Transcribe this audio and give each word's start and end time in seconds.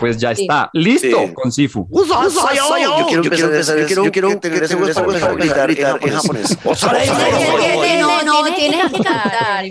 pues 0.00 0.16
ya 0.16 0.32
está 0.32 0.70
listo 0.72 1.18
Sí. 1.26 1.32
con 1.34 1.52
Sifu. 1.52 1.86
Yo 1.90 3.06
quiero 3.06 3.22
empezar, 3.44 3.78
yo 3.78 3.86
quiero, 3.86 4.04
yo 4.04 4.12
quiero 4.12 4.40
tener 4.40 4.62
ese 4.64 4.76
para 4.76 5.34
gritar 5.34 5.70
en 5.70 6.12
japonés. 6.14 6.56
No, 6.64 8.22
no, 8.22 8.54
tienes 8.54 8.90
que 8.90 9.02
cantar. 9.02 9.64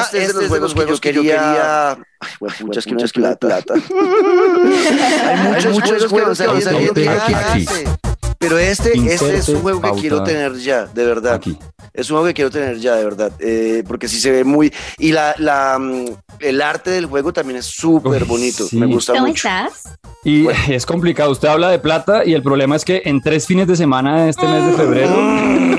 Este 0.00 0.24
es 0.24 0.34
de 0.50 0.60
los 0.60 0.74
juegos 0.74 1.00
que 1.00 1.12
yo 1.12 1.22
quería. 1.22 1.92
Ay, 1.92 2.30
bueno, 2.40 2.54
muchas, 2.60 2.86
muchas 2.86 3.12
plata. 3.12 3.74
Hay 3.74 5.66
muchos 5.72 6.06
juegos 6.06 6.38
que 6.38 6.46
van 6.46 6.62
saliendo 6.62 6.94
que 6.94 7.08
Aquí. 7.08 7.66
Pero 8.48 8.58
este, 8.60 8.92
este 9.12 9.36
es 9.38 9.48
un 9.48 9.60
juego 9.60 9.80
que 9.82 9.90
quiero 10.00 10.22
tener 10.22 10.54
ya, 10.56 10.86
de 10.86 11.04
verdad. 11.04 11.34
Aquí. 11.34 11.58
Es 11.92 12.08
un 12.10 12.14
juego 12.16 12.26
que 12.28 12.34
quiero 12.34 12.50
tener 12.50 12.78
ya, 12.78 12.94
de 12.94 13.04
verdad. 13.04 13.32
eh, 13.40 13.82
porque 13.88 14.06
sí 14.06 14.20
se 14.20 14.30
ve 14.30 14.44
muy. 14.44 14.72
Y 14.98 15.10
la, 15.10 15.34
la, 15.38 15.76
mm, 15.80 16.04
el 16.40 16.62
arte 16.62 16.90
del 16.90 17.06
juego 17.06 17.32
también 17.32 17.58
es 17.58 17.66
súper 17.66 18.24
bonito. 18.24 18.64
sí. 18.66 18.76
Me 18.76 18.86
gusta 18.86 19.14
¿Cómo 19.14 19.26
mucho. 19.26 19.48
estás? 19.48 19.82
Y 20.24 20.46
es 20.68 20.86
complicado. 20.86 21.30
Usted 21.32 21.48
habla 21.48 21.70
de 21.70 21.78
plata 21.80 22.24
y 22.24 22.34
el 22.34 22.42
problema 22.42 22.76
es 22.76 22.84
que 22.84 23.02
en 23.04 23.20
tres 23.20 23.46
fines 23.46 23.66
de 23.66 23.74
semana 23.76 24.24
de 24.24 24.30
este 24.30 24.46
mes 24.46 24.64
de 24.66 24.72
febrero, 24.74 25.16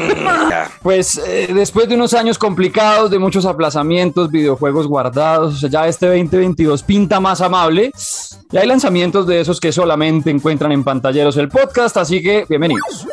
Pues 0.82 1.18
eh, 1.18 1.50
después 1.54 1.88
de 1.88 1.96
unos 1.96 2.14
años 2.14 2.38
complicados, 2.38 3.10
de 3.10 3.20
muchos 3.20 3.46
aplazamientos, 3.46 4.30
videojuegos 4.30 4.88
guardados, 4.88 5.56
o 5.56 5.58
sea, 5.58 5.70
ya 5.70 5.88
este 5.88 6.08
2022 6.08 6.84
pinta 6.84 7.20
más 7.20 7.42
amable. 7.42 7.92
Y 8.52 8.58
hay 8.58 8.68
lanzamientos 8.68 9.28
de 9.28 9.42
esos 9.42 9.60
que 9.60 9.72
solamente 9.72 10.30
encuentran 10.30 10.72
en 10.72 10.84
pantalleros 10.84 11.38
el 11.38 11.50
podcast, 11.50 11.98
así 11.98 12.22
que 12.22 12.46
bienvenidos. 12.48 13.07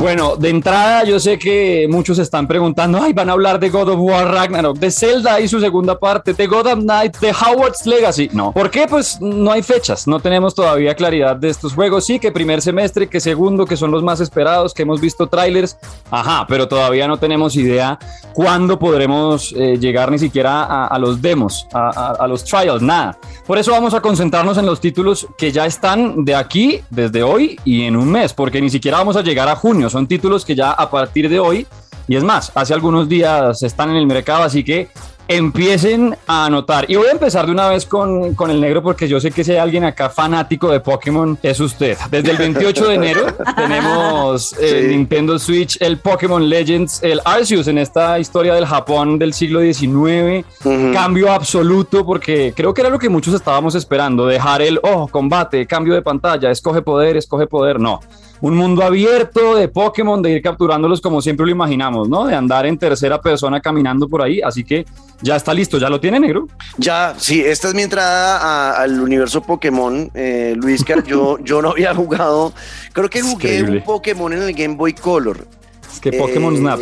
Bueno, 0.00 0.36
de 0.36 0.50
entrada 0.50 1.02
yo 1.02 1.18
sé 1.18 1.40
que 1.40 1.88
muchos 1.90 2.20
están 2.20 2.46
preguntando, 2.46 3.02
ay, 3.02 3.12
van 3.12 3.28
a 3.28 3.32
hablar 3.32 3.58
de 3.58 3.68
God 3.68 3.88
of 3.88 3.98
War 3.98 4.28
Ragnarok, 4.32 4.78
de 4.78 4.92
Zelda 4.92 5.40
y 5.40 5.48
su 5.48 5.58
segunda 5.58 5.98
parte, 5.98 6.34
de 6.34 6.46
God 6.46 6.68
of 6.68 6.78
Night, 6.84 7.16
de 7.18 7.32
Howard's 7.32 7.84
Legacy. 7.84 8.30
No. 8.32 8.52
¿Por 8.52 8.70
qué? 8.70 8.86
Pues 8.88 9.20
no 9.20 9.50
hay 9.50 9.60
fechas, 9.64 10.06
no 10.06 10.20
tenemos 10.20 10.54
todavía 10.54 10.94
claridad 10.94 11.34
de 11.34 11.48
estos 11.48 11.74
juegos. 11.74 12.06
Sí, 12.06 12.20
que 12.20 12.30
primer 12.30 12.62
semestre, 12.62 13.08
que 13.08 13.18
segundo, 13.18 13.66
que 13.66 13.76
son 13.76 13.90
los 13.90 14.04
más 14.04 14.20
esperados, 14.20 14.72
que 14.72 14.82
hemos 14.82 15.00
visto 15.00 15.26
trailers. 15.26 15.76
Ajá, 16.12 16.46
pero 16.48 16.68
todavía 16.68 17.08
no 17.08 17.16
tenemos 17.18 17.56
idea 17.56 17.98
cuándo 18.34 18.78
podremos 18.78 19.52
eh, 19.56 19.78
llegar 19.80 20.12
ni 20.12 20.18
siquiera 20.20 20.86
a, 20.86 20.96
los 21.00 21.20
demos, 21.20 21.66
a- 21.74 22.12
a 22.20 22.26
los 22.28 22.44
trials, 22.44 22.82
nada. 22.82 23.18
Por 23.48 23.58
eso 23.58 23.72
vamos 23.72 23.94
a 23.94 24.00
concentrarnos 24.00 24.58
en 24.58 24.66
los 24.66 24.80
títulos 24.80 25.26
que 25.36 25.50
ya 25.50 25.66
están 25.66 26.24
de 26.24 26.36
aquí, 26.36 26.82
desde 26.88 27.24
hoy 27.24 27.58
y 27.64 27.82
en 27.82 27.96
un 27.96 28.08
mes, 28.12 28.32
porque 28.32 28.60
ni 28.60 28.70
siquiera 28.70 28.98
vamos 28.98 29.16
a 29.16 29.22
llegar 29.22 29.48
a 29.48 29.56
junio. 29.56 29.87
Son 29.88 30.06
títulos 30.06 30.44
que 30.44 30.54
ya 30.54 30.72
a 30.72 30.90
partir 30.90 31.28
de 31.28 31.40
hoy, 31.40 31.66
y 32.06 32.16
es 32.16 32.24
más, 32.24 32.52
hace 32.54 32.74
algunos 32.74 33.08
días 33.08 33.62
están 33.62 33.90
en 33.90 33.96
el 33.96 34.06
mercado, 34.06 34.42
así 34.42 34.64
que 34.64 34.88
empiecen 35.28 36.16
a 36.26 36.46
anotar. 36.46 36.90
Y 36.90 36.96
voy 36.96 37.08
a 37.08 37.12
empezar 37.12 37.46
de 37.46 37.52
una 37.52 37.68
vez 37.68 37.84
con, 37.84 38.34
con 38.34 38.50
el 38.50 38.60
negro, 38.60 38.82
porque 38.82 39.06
yo 39.06 39.20
sé 39.20 39.30
que 39.30 39.44
si 39.44 39.52
hay 39.52 39.58
alguien 39.58 39.84
acá 39.84 40.08
fanático 40.08 40.70
de 40.70 40.80
Pokémon, 40.80 41.38
es 41.42 41.60
usted. 41.60 41.96
Desde 42.10 42.30
el 42.30 42.38
28 42.38 42.88
de 42.88 42.94
enero 42.94 43.26
tenemos 43.56 44.54
eh, 44.54 44.68
Sí. 44.68 44.88
Nintendo 44.88 45.38
Switch, 45.38 45.76
el 45.80 45.98
Pokémon 45.98 46.46
Legends, 46.48 47.02
el 47.02 47.20
Arceus 47.24 47.68
en 47.68 47.78
esta 47.78 48.18
historia 48.18 48.54
del 48.54 48.66
Japón 48.66 49.18
del 49.18 49.32
siglo 49.32 49.60
XIX. 49.60 50.46
Cambio 50.92 51.32
absoluto, 51.32 52.04
porque 52.04 52.52
creo 52.54 52.72
que 52.72 52.82
era 52.82 52.90
lo 52.90 52.98
que 52.98 53.08
muchos 53.08 53.34
estábamos 53.34 53.74
esperando: 53.74 54.26
dejar 54.26 54.62
el 54.62 54.78
oh, 54.82 55.08
combate, 55.08 55.66
cambio 55.66 55.94
de 55.94 56.02
pantalla, 56.02 56.50
escoge 56.50 56.82
poder, 56.82 57.16
escoge 57.16 57.46
poder. 57.46 57.80
No. 57.80 58.00
Un 58.40 58.54
mundo 58.54 58.84
abierto 58.84 59.56
de 59.56 59.66
Pokémon, 59.66 60.22
de 60.22 60.30
ir 60.30 60.42
capturándolos 60.42 61.00
como 61.00 61.20
siempre 61.20 61.44
lo 61.44 61.50
imaginamos, 61.50 62.08
¿no? 62.08 62.24
De 62.24 62.36
andar 62.36 62.66
en 62.66 62.78
tercera 62.78 63.20
persona 63.20 63.60
caminando 63.60 64.08
por 64.08 64.22
ahí. 64.22 64.40
Así 64.40 64.62
que 64.62 64.86
ya 65.22 65.36
está 65.36 65.52
listo, 65.54 65.78
¿ya 65.78 65.88
lo 65.88 66.00
tiene, 66.00 66.20
negro? 66.20 66.46
Ya, 66.76 67.14
sí, 67.18 67.40
esta 67.40 67.68
es 67.68 67.74
mi 67.74 67.82
entrada 67.82 68.38
a- 68.38 68.82
al 68.82 69.00
universo 69.00 69.42
Pokémon, 69.42 70.10
eh, 70.14 70.54
Luiscar. 70.56 71.02
Yo, 71.04 71.38
yo 71.44 71.60
no 71.62 71.70
había 71.70 71.94
jugado, 71.94 72.52
creo 72.92 73.08
que 73.10 73.22
jugué 73.22 73.62
un 73.62 73.82
Pokémon 73.82 74.32
en 74.32 74.42
el 74.42 74.52
Game 74.54 74.74
Boy 74.76 74.92
Color. 74.94 75.46
Es 75.92 76.00
que 76.00 76.12
Pokémon 76.12 76.54
Eh, 76.54 76.58
Snap. 76.58 76.80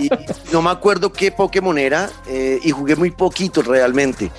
y 0.00 0.10
no 0.52 0.60
me 0.62 0.70
acuerdo 0.70 1.12
qué 1.12 1.30
Pokémon 1.32 1.78
era 1.78 2.10
eh, 2.28 2.58
y 2.62 2.70
jugué 2.70 2.96
muy 2.96 3.10
poquito 3.10 3.62
realmente. 3.62 4.30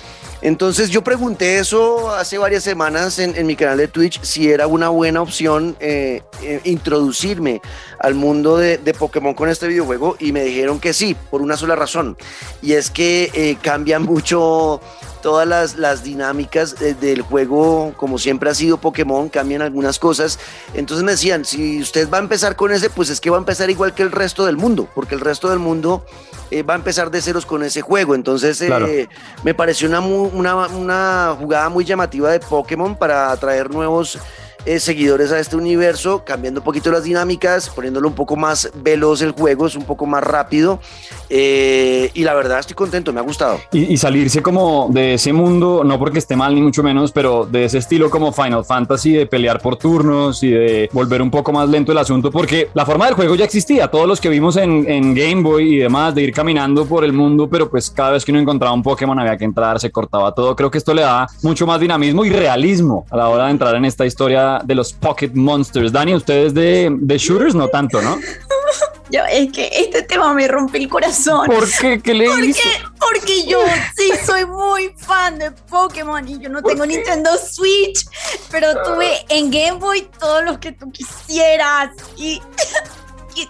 Entonces 0.42 0.88
yo 0.88 1.04
pregunté 1.04 1.58
eso 1.58 2.10
hace 2.10 2.38
varias 2.38 2.62
semanas 2.62 3.18
en, 3.18 3.46
mi 3.46 3.56
canal 3.56 3.76
de 3.76 3.88
Twitch 3.88 4.22
si 4.22 4.50
era 4.50 4.66
una 4.66 4.88
buena 4.88 5.20
opción 5.20 5.76
eh, 5.80 6.22
eh, 6.42 6.60
introducirme 6.64 7.60
al 7.98 8.14
mundo 8.14 8.56
de, 8.56 8.78
Pokémon 8.98 9.34
con 9.34 9.48
este 9.48 9.68
videojuego 9.68 10.16
y 10.18 10.32
me 10.32 10.42
dijeron 10.42 10.80
que 10.80 10.92
sí, 10.92 11.16
por 11.30 11.42
una 11.42 11.56
sola 11.56 11.76
razón. 11.76 12.16
Y 12.62 12.72
es 12.72 12.90
que 12.90 13.30
eh, 13.34 13.56
cambian 13.62 14.02
mucho 14.02 14.80
todas 15.20 15.46
las, 15.46 15.76
las 15.76 16.02
dinámicas 16.02 16.76
del 16.78 17.22
juego, 17.22 17.92
como 17.96 18.18
siempre 18.18 18.50
ha 18.50 18.54
sido 18.54 18.78
Pokémon, 18.78 19.28
cambian 19.28 19.62
algunas 19.62 19.98
cosas. 19.98 20.38
Entonces 20.74 21.04
me 21.04 21.12
decían, 21.12 21.44
si 21.44 21.80
usted 21.80 22.08
va 22.10 22.18
a 22.18 22.20
empezar 22.20 22.56
con 22.56 22.72
ese, 22.72 22.90
pues 22.90 23.10
es 23.10 23.20
que 23.20 23.30
va 23.30 23.36
a 23.36 23.40
empezar 23.40 23.70
igual 23.70 23.94
que 23.94 24.02
el 24.02 24.12
resto 24.12 24.46
del 24.46 24.56
mundo, 24.56 24.88
porque 24.94 25.14
el 25.14 25.20
resto 25.20 25.48
del 25.50 25.58
mundo 25.58 26.04
eh, 26.50 26.62
va 26.62 26.74
a 26.74 26.76
empezar 26.76 27.10
de 27.10 27.20
ceros 27.22 27.46
con 27.46 27.62
ese 27.62 27.80
juego. 27.80 28.14
Entonces 28.14 28.60
eh, 28.60 28.66
Claro. 28.66 28.88
me 29.44 29.54
pareció 29.54 29.88
una, 29.88 30.00
una, 30.00 30.66
una 30.68 31.36
jugada 31.38 31.68
muy 31.68 31.84
llamativa 31.84 32.30
de 32.30 32.40
Pokémon 32.40 32.96
para 32.96 33.30
atraer 33.30 33.70
nuevos 33.70 34.18
eh, 34.66 34.78
seguidores 34.80 35.32
a 35.32 35.38
este 35.38 35.56
universo, 35.56 36.24
cambiando 36.24 36.60
un 36.60 36.64
poquito 36.64 36.90
las 36.90 37.04
dinámicas, 37.04 37.70
poniéndolo 37.70 38.08
un 38.08 38.14
poco 38.14 38.36
más 38.36 38.70
veloz 38.82 39.22
el 39.22 39.32
juego, 39.32 39.66
es 39.66 39.76
un 39.76 39.84
poco 39.84 40.06
más 40.06 40.22
rápido. 40.22 40.80
eh, 41.28 42.10
y 42.14 42.24
la 42.24 42.34
verdad 42.34 42.58
estoy 42.58 42.74
contento, 42.74 43.12
me 43.12 43.20
ha 43.20 43.22
gustado. 43.22 43.60
Y, 43.72 43.92
y 43.92 43.96
salirse 43.96 44.42
como 44.42 44.88
de 44.90 45.14
ese 45.14 45.32
mundo, 45.32 45.82
no 45.84 45.98
porque 45.98 46.18
esté 46.18 46.36
mal 46.36 46.54
ni 46.54 46.60
mucho 46.60 46.82
menos, 46.82 47.12
pero 47.12 47.46
de 47.46 47.64
ese 47.64 47.78
estilo 47.78 48.10
como 48.10 48.32
Final 48.32 48.64
Fantasy 48.64 49.12
de 49.12 49.26
pelear 49.26 49.60
por 49.60 49.76
turnos 49.76 50.42
y 50.42 50.50
de 50.50 50.88
volver 50.92 51.22
un 51.22 51.30
poco 51.30 51.52
más 51.52 51.68
lento 51.68 51.92
el 51.92 51.98
asunto, 51.98 52.30
porque 52.30 52.68
la 52.74 52.84
forma 52.84 53.06
del 53.06 53.14
juego 53.14 53.34
ya 53.36 53.44
existía, 53.44 53.88
todos 53.88 54.08
los 54.08 54.20
que 54.20 54.28
vimos 54.28 54.56
en, 54.56 54.90
en 54.90 55.14
Game 55.14 55.42
Boy 55.42 55.74
y 55.74 55.78
demás, 55.78 56.14
de 56.14 56.22
ir 56.22 56.32
caminando 56.32 56.84
por 56.84 57.04
el 57.04 57.12
mundo, 57.12 57.48
pero 57.48 57.70
pues 57.70 57.90
cada 57.90 58.10
vez 58.10 58.24
que 58.24 58.32
uno 58.32 58.40
encontraba 58.40 58.74
un 58.74 58.82
Pokémon 58.82 59.18
había 59.18 59.36
que 59.36 59.44
entrar, 59.44 59.78
se 59.78 59.90
cortaba 59.90 60.32
todo, 60.34 60.56
creo 60.56 60.70
que 60.70 60.78
esto 60.78 60.92
le 60.94 61.02
da 61.02 61.28
mucho 61.42 61.66
más 61.66 61.78
dinamismo 61.78 62.24
y 62.24 62.30
realismo 62.30 63.06
a 63.10 63.16
la 63.16 63.28
hora 63.28 63.44
de 63.46 63.52
entrar 63.52 63.74
en 63.76 63.84
esta 63.84 64.04
historia 64.04 64.49
de 64.58 64.74
los 64.74 64.92
Pocket 64.92 65.30
Monsters. 65.34 65.92
Dani, 65.92 66.14
ustedes 66.14 66.52
de, 66.52 66.88
de 67.00 67.18
shooters 67.18 67.54
no 67.54 67.68
tanto, 67.68 68.02
¿no? 68.02 68.18
Yo, 69.10 69.24
es 69.24 69.50
que 69.50 69.68
este 69.72 70.02
tema 70.02 70.32
me 70.34 70.46
rompe 70.46 70.78
el 70.78 70.88
corazón. 70.88 71.46
¿Por 71.46 71.68
qué? 71.68 72.00
¿Qué 72.00 72.14
le 72.14 72.26
¿Por 72.26 72.44
hizo? 72.44 72.60
qué? 72.62 72.70
Porque 72.96 73.44
yo 73.44 73.58
sí 73.96 74.08
soy 74.24 74.46
muy 74.46 74.94
fan 74.96 75.36
de 75.36 75.50
Pokémon 75.50 76.26
y 76.28 76.38
yo 76.38 76.48
no 76.48 76.62
tengo 76.62 76.86
Nintendo 76.86 77.30
Switch, 77.36 78.06
pero 78.52 78.68
tuve 78.84 79.24
en 79.28 79.50
Game 79.50 79.80
Boy 79.80 80.08
todos 80.20 80.44
los 80.44 80.58
que 80.58 80.72
tú 80.72 80.92
quisieras 80.92 81.90
y... 82.16 82.40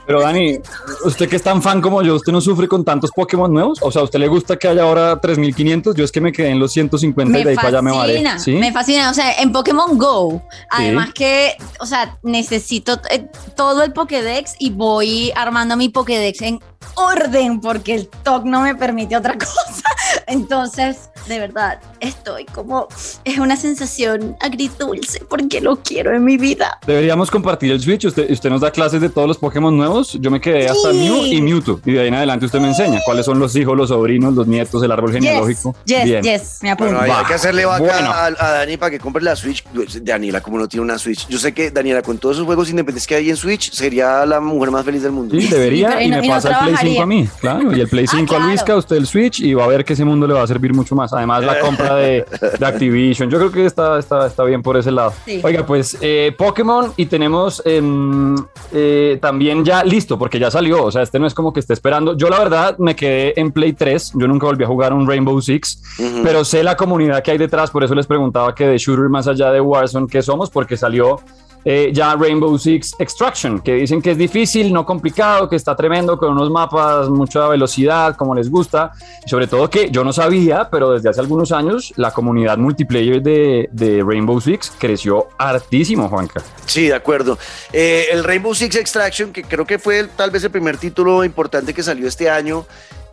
Pero 0.07 0.21
Dani, 0.21 0.59
usted 1.05 1.29
que 1.29 1.37
es 1.37 1.43
tan 1.43 1.63
fan 1.63 1.81
como 1.81 2.03
yo, 2.03 2.15
¿usted 2.15 2.33
no 2.33 2.41
sufre 2.41 2.69
con 2.69 2.85
tantos 2.85 3.11
Pokémon 3.11 3.53
nuevos? 3.53 3.79
O 3.83 3.91
sea, 3.91 4.03
¿a 4.03 4.05
usted 4.05 4.19
le 4.19 4.29
gusta 4.29 4.57
que 4.57 4.69
haya 4.69 4.83
ahora 4.83 5.21
3500? 5.21 5.95
Yo 5.95 6.05
es 6.05 6.13
que 6.13 6.21
me 6.21 6.33
quedé 6.33 6.51
en 6.51 6.59
los 6.59 6.73
150 6.73 7.39
y 7.39 7.45
de 7.45 7.51
ahí 7.51 7.57
para 7.57 7.69
allá 7.69 7.83
me 7.83 7.93
varé. 7.93 8.39
¿Sí? 8.39 8.53
me 8.53 8.73
fascina. 8.73 9.11
O 9.11 9.15
sea, 9.15 9.33
en 9.41 9.53
Pokémon 9.53 9.97
Go, 9.99 10.43
además 10.71 11.13
que, 11.15 11.57
o 11.79 11.87
sea, 11.87 12.19
necesito 12.23 13.01
eh, 13.11 13.27
todo 13.57 13.83
el 13.83 13.93
Pokédex 13.93 14.55
y 14.59 14.71
voy 14.71 15.33
armando 15.35 15.77
mi 15.77 15.89
Pokédex 15.89 16.43
en 16.43 16.61
orden 16.95 17.61
porque 17.61 17.95
el 17.95 18.09
TOC 18.09 18.45
no 18.45 18.63
me 18.63 18.75
permite 18.75 19.17
otra 19.17 19.35
cosa. 19.39 19.85
Entonces, 20.31 21.11
de 21.29 21.39
verdad, 21.41 21.81
estoy 22.01 22.45
como, 22.47 22.89
es 23.25 23.39
una 23.39 23.57
sensación 23.57 24.37
agridulce 24.41 25.23
porque 25.29 25.61
lo 25.61 25.77
quiero 25.77 26.15
en 26.15 26.25
mi 26.25 26.37
vida. 26.39 26.79
Deberíamos 26.87 27.31
compartir 27.31 27.73
el 27.73 27.81
Switch. 27.81 28.05
Usted, 28.05 28.31
usted 28.31 28.49
nos 28.49 28.61
da 28.61 28.71
clases 28.71 29.01
de 29.01 29.09
todos 29.09 29.27
los 29.29 29.39
Pokémon 29.39 29.77
nuevos. 29.77 30.13
Yo 30.21 30.31
me 30.31 30.41
quedé 30.41 30.69
hasta 30.69 30.93
Sí. 30.93 30.97
Mew 30.99 31.27
y 31.27 31.43
Mewtwo. 31.43 31.81
Y 31.85 31.93
de 31.93 32.01
ahí 32.01 32.09
en 32.09 32.15
adelante 32.15 32.47
usted 32.47 32.61
me 32.61 32.69
enseña 32.69 33.01
cuáles 33.05 33.27
son 33.27 33.39
los 33.39 33.55
hijos, 33.57 33.77
los 33.77 33.89
sobrinos, 33.89 34.35
los 34.35 34.47
nietos, 34.47 34.83
el 34.83 34.91
árbol 34.93 35.13
genealógico. 35.13 35.75
Yes, 35.85 36.05
Bien. 36.05 36.23
yes, 36.23 36.59
me 36.63 36.71
apunto. 36.71 36.93
Bueno, 36.95 37.05
hay, 37.05 37.11
hay 37.11 37.23
Va. 37.23 37.29
que 37.29 37.35
hacerle 37.35 37.65
vaca 37.67 37.83
Bueno. 37.83 38.11
a, 38.11 38.27
a 38.27 38.51
Dani 38.53 38.77
para 38.77 38.91
que 38.91 38.99
compre 39.01 39.23
la 39.23 39.35
Switch. 39.37 39.65
Pues, 39.75 40.05
Daniela, 40.05 40.41
como 40.41 40.59
no 40.59 40.69
tiene 40.69 40.85
una 40.85 40.97
Switch. 40.99 41.27
Yo 41.29 41.39
sé 41.39 41.53
que 41.53 41.71
Daniela, 41.71 42.03
con 42.03 42.19
todos 42.19 42.37
esos 42.37 42.47
juegos 42.47 42.71
independientes 42.71 43.07
que 43.07 43.17
hay 43.17 43.31
en 43.31 43.37
Switch, 43.37 43.73
sería 43.73 44.25
la 44.27 44.41
mujer 44.41 44.71
más 44.71 44.85
feliz 44.85 45.03
del 45.03 45.13
mundo. 45.13 45.35
Sí, 45.39 45.49
debería. 45.49 46.01
y 46.03 46.07
y 46.07 46.11
no- 46.11 46.19
me 46.19 46.25
y 46.27 46.29
no 46.29 46.35
pasa 46.35 46.49
el 46.51 46.55
Play 46.55 46.67
5 46.67 46.81
trabajaría. 46.81 47.03
a 47.03 47.07
mí. 47.07 47.29
Claro. 47.41 47.77
Y 47.77 47.81
el 47.81 47.89
Play 47.89 48.05
Ah, 48.09 48.13
5 48.17 48.37
a. 48.37 48.39
Luisca, 48.41 48.77
usted 48.77 48.97
el 48.97 49.07
Switch 49.07 49.41
y 49.41 49.55
va 49.55 49.65
a 49.65 49.69
ver 49.69 49.85
que 49.85 49.93
ese 49.95 50.05
mundo 50.05 50.20
le 50.27 50.35
va 50.35 50.43
a 50.43 50.47
servir 50.47 50.75
mucho 50.75 50.95
más. 50.95 51.13
Además, 51.13 51.45
la 51.45 51.61
compra 51.61 51.97
de, 51.97 52.25
de 52.59 52.67
Activision. 52.67 53.31
Yo 53.31 53.39
creo 53.39 53.53
que 53.53 53.67
está, 53.67 53.99
está, 53.99 54.27
está 54.27 54.45
bien 54.45 54.63
por 54.63 54.77
ese 54.77 54.91
lado. 54.91 55.13
Sí. 55.25 55.41
Oiga, 55.43 55.65
pues 55.67 55.97
eh, 56.01 56.35
Pokémon 56.37 56.93
y 56.97 57.07
tenemos 57.07 57.63
em, 57.65 58.35
eh, 58.73 59.19
también 59.21 59.65
ya 59.65 59.85
listo, 59.85 60.19
porque 60.19 60.39
ya 60.39 60.51
salió. 60.51 60.85
O 60.85 60.91
sea, 60.91 61.03
este 61.03 61.19
no 61.19 61.27
es 61.27 61.35
como 61.35 61.53
que 61.53 61.61
esté 61.61 61.73
esperando. 61.73 62.17
Yo, 62.17 62.29
la 62.29 62.39
verdad, 62.39 62.79
me 62.79 62.97
quedé 62.97 63.39
en 63.41 63.53
Play 63.53 63.73
3. 63.73 64.13
Yo 64.15 64.27
nunca 64.29 64.47
volví 64.47 64.65
a 64.65 64.67
jugar 64.67 64.93
un 64.93 65.07
Rainbow 65.07 65.41
Six, 65.41 65.83
pero 66.23 66.45
sé 66.45 66.63
la 66.63 66.77
comunidad 66.77 67.23
que 67.23 67.31
hay 67.31 67.39
detrás. 67.39 67.71
Por 67.71 67.85
eso 67.85 67.95
les 67.95 68.07
preguntaba 68.07 68.55
que 68.55 68.67
de 68.67 68.79
shooter 68.79 69.09
más 69.09 69.27
allá 69.27 69.51
de 69.51 69.61
Warzone, 69.61 70.07
¿qué 70.07 70.23
somos? 70.23 70.51
Porque 70.51 70.77
salió 70.77 71.21
eh, 71.65 71.91
ya 71.93 72.15
Rainbow 72.15 72.59
Six 72.59 72.97
Extraction, 72.99 73.61
que 73.61 73.75
dicen 73.75 74.01
que 74.01 74.13
es 74.13 74.19
difícil, 74.19 74.73
no 74.73 74.85
complicado, 74.87 75.49
que 75.49 75.57
está 75.57 75.77
tremendo, 75.77 76.19
con 76.19 76.33
unos 76.33 76.51
mapas, 76.51 77.09
mucha 77.09 77.49
velocidad, 77.49 78.17
como 78.17 78.35
les 78.35 78.51
gusta. 78.51 78.93
Y 79.25 79.29
sobre 79.29 79.47
todo 79.47 79.69
que 79.69 79.91
yo 79.91 80.05
no 80.05 80.13
sabía, 80.13 80.69
pero 80.71 80.93
desde 80.93 81.11
hace 81.11 81.21
algunos 81.21 81.53
años 81.53 81.93
la 81.97 82.11
comunidad 82.13 82.59
multiplayer 82.59 83.23
de, 83.23 83.69
de 83.73 84.03
Rainbow 84.07 84.41
Six 84.41 84.73
creció 84.79 85.29
hartísimo, 85.39 86.09
Juanca. 86.09 86.43
Sí, 86.67 86.89
de 86.89 86.95
acuerdo. 86.95 87.39
Eh, 87.73 88.07
el 88.13 88.25
Rainbow 88.25 88.55
Six 88.55 88.77
Extraction, 88.77 89.33
que 89.33 89.43
creo 89.43 89.67
que 89.67 89.79
fue 89.79 90.09
tal 90.17 90.31
vez 90.31 90.45
el 90.45 90.51
primer 90.51 90.79
título 90.79 91.25
importante 91.25 91.75
que 91.75 91.83
salió 91.83 92.09
este 92.09 92.31
año, 92.31 92.65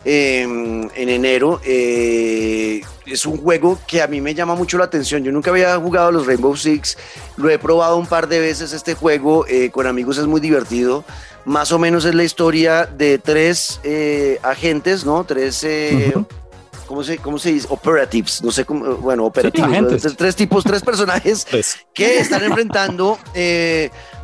Em, 0.09 0.89
en 0.95 1.09
enero. 1.09 1.59
Eh, 1.65 2.80
es 3.06 3.25
un 3.25 3.36
juego 3.36 3.77
que 3.86 4.01
a 4.01 4.07
mí 4.07 4.21
me 4.21 4.33
llama 4.33 4.56
mucho 4.56 4.77
la 4.77 4.86
atención. 4.86 5.21
Yo 5.21 5.33
nunca 5.33 5.51
había 5.51 5.75
jugado 5.75 6.13
los 6.13 6.25
Rainbow 6.25 6.56
Six. 6.56 6.98
Lo 7.36 7.50
he 7.50 7.59
probado 7.59 7.98
un 7.98 8.07
par 8.07 8.30
de 8.30 8.39
veces 8.39 8.71
este 8.71 8.94
juego. 8.94 9.45
Eh, 9.50 9.69
con 9.69 9.86
amigos 9.86 10.18
es 10.18 10.25
muy 10.25 10.39
divertido. 10.39 11.04
Más 11.44 11.74
o 11.74 11.80
menos 11.80 12.06
es 12.06 12.15
la 12.15 12.24
historia 12.24 12.86
de 12.86 13.19
tres 13.19 13.81
eh, 13.83 14.39
agentes, 14.44 15.06
¿no? 15.06 15.25
Tres... 15.25 15.65
¿cómo 16.88 17.04
se, 17.04 17.18
¿cómo 17.18 17.38
se 17.38 17.51
dice? 17.51 17.68
Operatives, 17.69 18.42
no 18.42 18.51
sé 18.51 18.66
cómo, 18.66 18.95
bueno, 18.95 19.25
operativos. 19.25 19.69
tres 20.18 20.36
tipos, 20.36 20.63
tres 20.63 20.81
personajes 20.81 21.45
que 21.94 22.19
están 22.19 22.44
enfrentando 22.44 23.19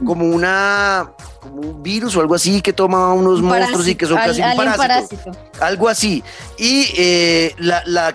como 0.04 0.26
una 0.26 1.14
como 1.44 1.62
un 1.62 1.84
virus 1.84 2.16
o 2.16 2.22
algo 2.22 2.36
así 2.36 2.62
que 2.62 2.72
toma 2.72 3.14
unos 3.14 3.42
monstruos 3.42 3.88
y 3.88 3.96
que 3.96 4.06
son 4.06 4.18
casi 4.18 4.42
un 4.42 4.56
parásito, 4.56 5.32
Algo 5.60 5.90
así. 5.90 6.24
Y 6.58 6.88
eh, 6.98 7.56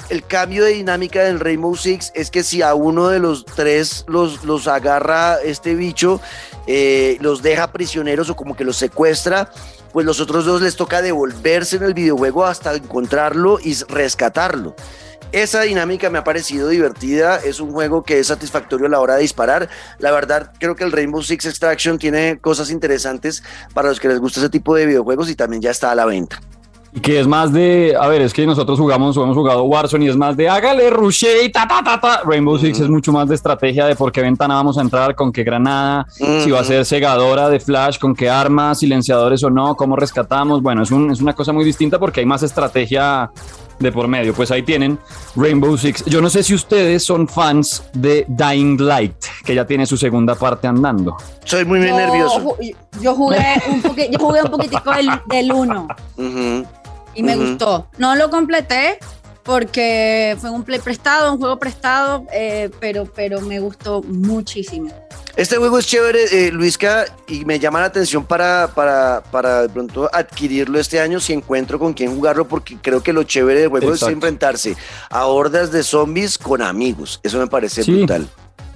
el 0.09 0.25
cambio 0.27 0.65
de 0.65 0.73
dinámica 0.73 1.23
del 1.25 1.39
Rainbow 1.39 1.77
Six 1.77 2.13
es 2.15 2.31
que 2.31 2.43
si 2.43 2.63
a 2.63 2.75
uno 2.75 3.09
de 3.09 3.19
los 3.19 3.45
tres 3.45 4.05
los, 4.09 4.45
los 4.45 4.67
agarra 4.67 5.37
este 5.45 5.75
bicho, 5.75 6.21
eh, 6.67 7.19
los 7.21 7.43
deja 7.43 7.71
prisioneros 7.73 8.31
o 8.31 8.37
como 8.37 8.57
que 8.57 8.65
los 8.65 8.77
secuestra, 8.77 9.51
pues 9.93 10.07
los 10.07 10.21
otros 10.21 10.45
dos 10.45 10.63
les 10.63 10.77
toca 10.77 11.03
devolverse 11.03 11.77
en 11.77 11.85
el 11.85 11.95
videojuego 11.95 12.45
hasta 12.45 12.75
encontrarlo 12.75 13.59
y 13.63 13.75
rescatarlo. 13.89 14.75
Esa 15.31 15.61
dinámica 15.61 16.09
me 16.09 16.19
ha 16.19 16.25
parecido 16.25 16.69
divertida, 16.69 17.37
es 17.37 17.61
un 17.61 17.71
juego 17.71 18.03
que 18.03 18.19
es 18.19 18.29
satisfactorio 18.29 18.87
a 18.87 18.91
la 18.91 19.01
hora 19.01 19.17
de 19.17 19.23
disparar. 19.23 19.69
La 19.99 20.11
verdad, 20.11 20.53
creo 20.59 20.75
que 20.75 20.85
el 20.85 20.93
Rainbow 20.93 21.23
Six 21.23 21.45
Extraction 21.45 21.99
tiene 21.99 22.39
cosas 22.41 22.71
interesantes 22.71 23.43
para 23.75 23.89
los 23.91 24.01
que 24.01 24.09
les 24.09 24.21
gusta 24.21 24.41
ese 24.41 24.49
tipo 24.49 24.75
de 24.75 24.87
videojuegos 24.87 25.29
y 25.29 25.35
también 25.35 25.61
ya 25.61 25.71
está 25.71 25.91
a 25.91 25.95
la 25.95 26.07
venta. 26.07 26.41
Y 26.93 27.01
que 27.01 27.21
es 27.21 27.27
más 27.27 27.53
de, 27.53 27.95
a 27.99 28.07
ver, 28.09 28.23
es 28.23 28.33
que 28.33 28.47
nosotros 28.47 28.79
jugamos 28.79 29.17
o 29.17 29.23
hemos 29.23 29.37
jugado 29.37 29.65
Warzone 29.65 30.07
y 30.07 30.09
es 30.09 30.17
más 30.17 30.37
de 30.37 30.49
hágale, 30.49 30.89
rushe 30.89 31.45
y 31.45 31.51
ta, 31.51 31.69
ta, 31.69 31.83
ta, 31.85 32.01
ta. 32.01 32.23
Rainbow 32.25 32.59
Six 32.59 32.81
es 32.81 32.89
mucho 32.89 33.13
más 33.13 33.29
de 33.29 33.35
estrategia 33.35 33.87
de 33.87 33.95
por 33.95 34.11
qué 34.11 34.23
ventana 34.23 34.55
vamos 34.55 34.79
a 34.79 34.81
entrar, 34.81 35.15
con 35.15 35.31
qué 35.31 35.45
granada, 35.45 36.07
si 36.11 36.51
va 36.51 36.61
a 36.61 36.65
ser 36.65 36.87
segadora 36.87 37.51
de 37.51 37.61
flash, 37.61 37.99
con 37.99 38.15
qué 38.15 38.31
armas, 38.31 38.79
silenciadores 38.79 39.45
o 39.45 39.51
no, 39.51 39.75
cómo 39.75 39.97
rescatamos. 39.97 40.63
Bueno, 40.63 40.83
es, 40.83 40.91
un, 40.91 41.11
es 41.11 41.21
una 41.21 41.35
cosa 41.35 41.53
muy 41.53 41.65
distinta 41.65 41.99
porque 41.99 42.21
hay 42.21 42.27
más 42.27 42.43
estrategia 42.43 43.31
de 43.79 43.93
por 43.93 44.09
medio. 44.09 44.33
Pues 44.33 44.51
ahí 44.51 44.63
tienen 44.63 44.99
Rainbow 45.37 45.77
Six. 45.77 46.07
Yo 46.07 46.23
no 46.23 46.31
sé 46.31 46.43
si 46.43 46.55
ustedes 46.55 47.05
son 47.05 47.29
fans 47.29 47.85
de 47.93 48.25
Dying 48.29 48.81
Light, 48.81 49.25
que 49.45 49.55
ya 49.55 49.67
tiene 49.67 49.85
su 49.85 49.97
segunda 49.97 50.35
parte 50.35 50.67
andando. 50.67 51.17
Soy 51.45 51.65
muy, 51.65 51.81
nervioso. 51.81 52.57
Yo 53.01 53.15
jugué 53.15 53.63
un, 53.71 53.83
yo 54.11 54.19
jugué 54.19 54.43
un 54.43 54.51
poquitico 54.51 54.91
del 55.31 55.53
1 55.53 55.89
y 57.19 57.23
me 57.25 57.35
gustó. 57.35 57.89
No 57.99 58.15
lo 58.15 58.31
completé 58.31 58.99
porque 59.43 60.37
fue 60.41 60.51
un 60.51 60.63
play 60.63 60.79
prestado, 60.79 61.33
un 61.33 61.39
juego 61.39 61.59
prestado, 61.59 62.27
eh, 62.33 62.71
pero, 62.81 63.07
pero 63.07 63.41
me 63.41 63.59
gustó 63.59 64.03
muchísimo. 64.03 64.91
Este 65.35 65.57
juego 65.57 65.79
es 65.79 65.87
chévere, 65.87 66.47
eh, 66.47 66.53
Luisca, 66.53 67.07
y 67.27 67.45
me 67.45 67.59
llama 67.59 67.81
la 67.81 67.87
atención 67.87 68.25
para, 68.25 68.69
para, 68.75 69.23
para 69.33 69.63
de 69.63 69.69
pronto 69.69 70.09
adquirirlo 70.13 70.79
este 70.79 71.01
año 71.01 71.19
si 71.19 71.33
encuentro 71.33 71.79
con 71.79 71.93
quién 71.93 72.15
jugarlo, 72.15 72.47
porque 72.47 72.77
creo 72.81 73.03
que 73.03 73.13
lo 73.13 73.25
chévere 73.25 73.61
del 73.61 73.69
juego 73.69 73.95
es 73.95 74.03
enfrentarse 74.03 74.77
a 75.11 75.27
hordas 75.27 75.73
de 75.73 75.83
zombies 75.83 76.39
con 76.39 76.63
amigos. 76.63 77.19
Eso 77.23 77.39
me 77.39 77.47
parece 77.47 77.83
brutal 77.83 78.29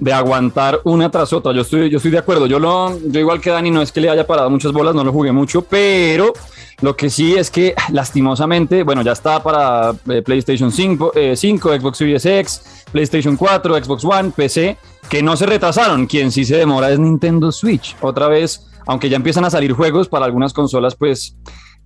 de 0.03 0.13
aguantar 0.13 0.81
una 0.83 1.11
tras 1.11 1.33
otra. 1.33 1.53
Yo 1.53 1.61
estoy, 1.61 1.89
yo 1.89 1.99
estoy 1.99 2.11
de 2.11 2.19
acuerdo. 2.19 2.47
Yo, 2.47 2.59
lo, 2.59 2.99
yo 3.07 3.21
igual 3.21 3.41
que 3.41 3.51
Dani, 3.51 3.71
no 3.71 3.81
es 3.81 3.93
que 3.93 4.01
le 4.01 4.11
haya 4.11 4.27
parado 4.27 4.51
muchas 4.51 4.73
bolas, 4.73 4.97
no 4.97 5.05
lo 5.05 5.13
jugué 5.13 5.31
mucho, 5.31 5.63
pero 5.63 6.33
lo 6.81 6.97
que 6.97 7.09
sí 7.09 7.35
es 7.37 7.53
que 7.53 7.73
lastimosamente, 7.93 8.83
bueno, 8.83 9.03
ya 9.03 9.13
está 9.13 9.41
para 9.41 9.95
eh, 10.09 10.23
PlayStation 10.23 10.73
5, 10.73 11.13
5, 11.37 11.73
eh, 11.73 11.81
Xbox 11.81 11.99
Series 11.99 12.27
X, 12.27 12.85
PlayStation 12.91 13.37
4, 13.37 13.85
Xbox 13.85 14.05
One, 14.05 14.33
PC, 14.35 14.77
que 15.09 15.23
no 15.23 15.37
se 15.37 15.47
retrasaron. 15.47 16.07
Quien 16.07 16.33
sí 16.33 16.45
se 16.45 16.57
demora 16.57 16.91
es 16.91 16.99
Nintendo 16.99 17.53
Switch. 17.53 17.95
Otra 18.01 18.27
vez, 18.27 18.67
aunque 18.89 19.09
ya 19.09 19.17
empiezan 19.17 19.45
a 19.45 19.51
salir 19.51 19.73
juegos 19.73 20.09
para 20.09 20.25
algunas 20.25 20.53
consolas, 20.53 20.97
pues 20.97 21.37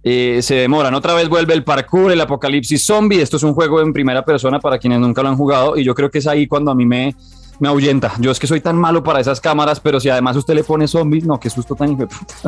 eh, 0.03 0.41
se 0.41 0.55
demoran. 0.55 0.95
Otra 0.95 1.13
vez 1.13 1.29
vuelve 1.29 1.53
el 1.53 1.65
parkour, 1.65 2.13
el 2.13 2.21
apocalipsis 2.23 2.83
zombie. 2.83 3.21
Esto 3.21 3.37
es 3.37 3.43
un 3.43 3.53
juego 3.53 3.83
en 3.83 3.93
primera 3.93 4.25
persona 4.25 4.59
para 4.59 4.79
quienes 4.79 5.01
nunca 5.01 5.23
lo 5.23 5.29
han 5.29 5.37
jugado 5.37 5.77
y 5.77 5.85
yo 5.85 5.95
creo 5.95 6.11
que 6.11 6.19
es 6.19 6.27
ahí 6.27 6.47
cuando 6.47 6.71
a 6.71 6.75
mí 6.75 6.87
me 6.87 7.15
me 7.59 7.69
ahuyenta. 7.69 8.13
Yo 8.19 8.31
es 8.31 8.39
que 8.39 8.47
soy 8.47 8.61
tan 8.61 8.77
malo 8.77 9.03
para 9.03 9.21
esas 9.21 9.41
cámaras, 9.41 9.81
pero 9.81 10.01
si 10.01 10.09
además 10.09 10.37
usted 10.37 10.55
le 10.55 10.65
pone 10.65 10.89
zombies, 10.89 11.25
no, 11.25 11.39
qué 11.39 11.51
susto 11.51 11.75
tan 11.75 11.97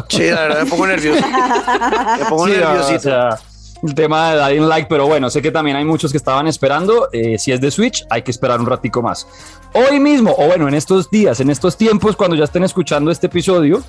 Sí, 0.08 0.30
la 0.30 0.42
verdad 0.42 0.64
me 0.64 0.70
pongo 0.70 0.86
nervioso. 0.86 1.24
me 2.18 2.24
pongo 2.26 2.48
nerviosito. 2.48 3.10
el 3.82 3.94
tema 3.94 4.32
de 4.32 4.54
Dying 4.54 4.68
Like, 4.68 4.88
pero 4.88 5.06
bueno, 5.06 5.30
sé 5.30 5.40
que 5.40 5.50
también 5.50 5.76
hay 5.76 5.84
muchos 5.84 6.10
que 6.10 6.18
estaban 6.18 6.46
esperando. 6.46 7.08
Eh, 7.12 7.38
si 7.38 7.52
es 7.52 7.60
de 7.60 7.70
Switch, 7.70 8.04
hay 8.10 8.22
que 8.22 8.30
esperar 8.30 8.60
un 8.60 8.66
ratico 8.66 9.02
más. 9.02 9.26
Hoy 9.74 10.00
mismo, 10.00 10.34
o 10.36 10.46
bueno, 10.46 10.66
en 10.66 10.74
estos 10.74 11.10
días, 11.10 11.40
en 11.40 11.50
estos 11.50 11.76
tiempos, 11.76 12.16
cuando 12.16 12.36
ya 12.36 12.44
estén 12.44 12.64
escuchando 12.64 13.10
este 13.10 13.26
episodio, 13.26 13.82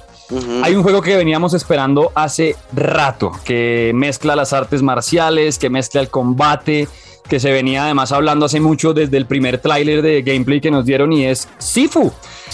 hay 0.62 0.76
un 0.76 0.84
juego 0.84 1.02
que 1.02 1.16
veníamos 1.16 1.54
esperando 1.54 2.12
hace 2.14 2.56
rato, 2.74 3.32
que 3.44 3.92
mezcla 3.96 4.36
las 4.36 4.54
artes 4.54 4.84
marciales, 4.84 5.58
que 5.58 5.70
mezcla 5.70 6.02
el 6.02 6.10
combate, 6.10 6.88
que 7.30 7.40
se 7.40 7.52
venía 7.52 7.86
además 7.86 8.12
hablando 8.12 8.46
hace 8.46 8.60
mucho 8.60 8.94
desde 8.94 9.16
el 9.18 9.26
primer 9.26 9.60
tráiler 9.60 10.02
de 10.02 10.22
gameplay 10.22 10.60
que 10.60 10.72
nos 10.72 10.86
dieron 10.86 11.14
y 11.14 11.26
es 11.26 11.48
Sifu, 11.60 12.12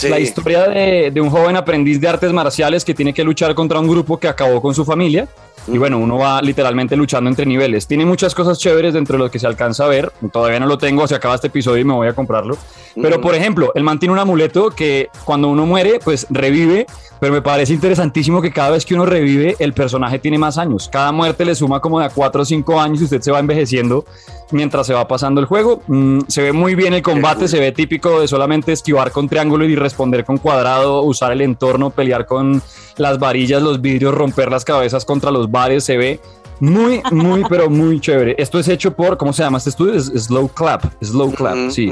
la 0.08 0.20
historia 0.20 0.68
de, 0.68 1.12
de, 1.12 1.22
un 1.22 1.30
joven 1.30 1.56
aprendiz 1.56 2.00
de 2.02 2.08
artes 2.08 2.32
marciales 2.34 2.84
que 2.84 2.94
tiene 2.94 3.14
que 3.14 3.24
luchar 3.24 3.56
contra 3.56 3.80
un 3.80 3.88
grupo 3.88 4.20
que 4.20 4.28
acabó 4.28 4.62
con 4.62 4.76
su 4.76 4.84
familia. 4.86 5.28
Y 5.68 5.80
bueno, 5.80 5.98
uno 5.98 6.20
va 6.20 6.42
literalmente 6.44 6.96
luchando 6.96 7.28
entre 7.28 7.46
niveles. 7.46 7.88
Tiene 7.88 8.06
muchas 8.06 8.36
cosas 8.36 8.60
chéveres 8.60 8.94
dentro 8.94 9.18
de 9.18 9.24
lo 9.24 9.32
que 9.32 9.40
se 9.40 9.48
alcanza 9.48 9.86
a 9.86 9.88
ver. 9.88 10.12
Todavía 10.32 10.60
no 10.60 10.68
lo 10.68 10.78
tengo, 10.78 11.08
se 11.08 11.16
acaba 11.16 11.36
este 11.36 11.48
episodio 11.48 11.82
y 11.82 11.86
me 11.86 11.94
voy 11.94 12.08
a 12.08 12.14
comprarlo. 12.14 12.56
Pero 13.02 13.20
por 13.20 13.34
ejemplo, 13.34 13.72
él 13.74 13.84
mantiene 13.84 14.14
un 14.14 14.20
amuleto 14.20 14.70
que 14.70 15.10
cuando 15.24 15.48
uno 15.48 15.66
muere, 15.66 16.00
pues 16.04 16.28
revive 16.30 16.86
pero 17.20 17.34
me 17.34 17.42
parece 17.42 17.74
interesantísimo 17.74 18.42
que 18.42 18.52
cada 18.52 18.72
vez 18.72 18.86
que 18.86 18.94
uno 18.94 19.06
revive, 19.06 19.56
el 19.60 19.74
personaje 19.74 20.20
tiene 20.20 20.38
más 20.38 20.58
años. 20.58 20.90
Cada 20.92 21.12
muerte 21.12 21.46
le 21.46 21.56
suma 21.56 21.80
como 21.80 22.00
de 22.00 22.06
a 22.06 22.10
4 22.10 22.42
o 22.42 22.46
5 22.46 22.80
años 22.80 23.02
y 23.02 23.06
usted 23.06 23.22
se 23.22 23.32
va 23.32 23.40
envejeciendo 23.40 24.06
mientras 24.52 24.88
se 24.88 24.94
va 24.94 25.08
pasando 25.08 25.42
el 25.42 25.48
juego. 25.48 25.82
Mm, 25.88 26.22
se 26.28 26.42
ve 26.42 26.52
muy 26.52 26.76
bien 26.76 26.94
el 26.94 27.02
combate, 27.02 27.48
se 27.48 27.60
ve 27.60 27.72
típico 27.72 28.20
de 28.22 28.28
solamente 28.28 28.72
esquivar 28.72 29.12
con 29.12 29.30
triángulo 29.30 29.66
y 29.66 29.76
responder 29.76 30.26
con 30.26 30.38
cuadrado, 30.38 31.02
usar 31.02 31.32
el 31.32 31.42
entorno, 31.42 31.90
pelear 31.90 32.26
con 32.26 32.62
las 32.98 33.20
varillas, 33.20 33.62
los 33.62 33.82
vidrios, 33.82 34.14
romper 34.14 34.52
las 34.52 34.66
cabezas 34.66 35.06
contra 35.06 35.32
los 35.32 35.50
bares. 35.50 35.84
Se 35.84 35.98
ve 35.98 36.20
muy, 36.60 37.02
muy, 37.12 37.44
pero 37.50 37.70
muy 37.70 38.00
chévere. 38.00 38.36
Esto 38.38 38.60
es 38.60 38.68
hecho 38.68 38.96
por, 38.96 39.18
¿cómo 39.18 39.34
se 39.34 39.44
llama 39.44 39.58
este 39.58 39.70
estudio? 39.70 39.94
Es 39.94 40.06
Slow 40.06 40.50
Clap. 40.50 40.84
Slow 41.04 41.34
Clap, 41.34 41.70
sí. 41.70 41.90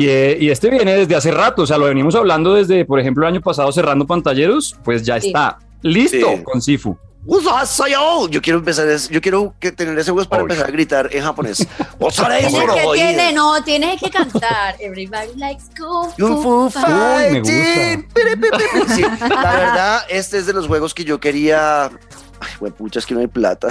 Eh, 0.00 0.38
y, 0.40 0.50
este 0.50 0.70
viene 0.70 0.94
desde 0.94 1.14
hace 1.16 1.30
rato. 1.30 1.62
O 1.62 1.66
sea, 1.66 1.78
lo 1.78 1.86
venimos 1.86 2.14
hablando 2.14 2.54
desde, 2.54 2.84
por 2.84 3.00
ejemplo, 3.00 3.26
el 3.26 3.34
año 3.34 3.40
pasado 3.40 3.70
cerrando 3.72 4.06
pantalleros. 4.06 4.76
Pues 4.84 5.02
ya 5.02 5.16
está 5.16 5.58
listo 5.82 6.26
con 6.44 6.60
Sifu. 6.60 6.96
Yo 8.30 8.40
quiero 8.40 8.60
empezar, 8.60 8.86
yo 9.10 9.20
quiero 9.20 9.54
que 9.58 9.72
tener 9.72 9.98
ese 9.98 10.12
voz 10.12 10.28
para 10.28 10.42
empezar 10.42 10.66
a 10.66 10.70
gritar 10.70 11.08
en 11.12 11.24
japonés. 11.24 11.58
tienes 11.98 12.54
que 12.54 12.84
tiene, 12.94 13.32
no, 13.32 13.62
tienes 13.64 14.00
que 14.00 14.10
cantar. 14.10 14.76
Everybody 14.78 15.34
likes 15.36 15.64
Kung 15.76 16.42
Fu 16.42 16.70
Fighting. 16.70 17.44
Sí, 17.44 19.02
la 19.02 19.52
verdad, 19.56 20.02
este 20.08 20.38
es 20.38 20.46
de 20.46 20.52
los 20.52 20.68
juegos 20.68 20.94
que 20.94 21.04
yo 21.04 21.18
quería 21.18 21.90
Ay, 22.64 22.70
pucha, 22.70 22.98
es 22.98 23.06
que 23.06 23.14
no 23.14 23.20
hay 23.20 23.26
plata. 23.26 23.68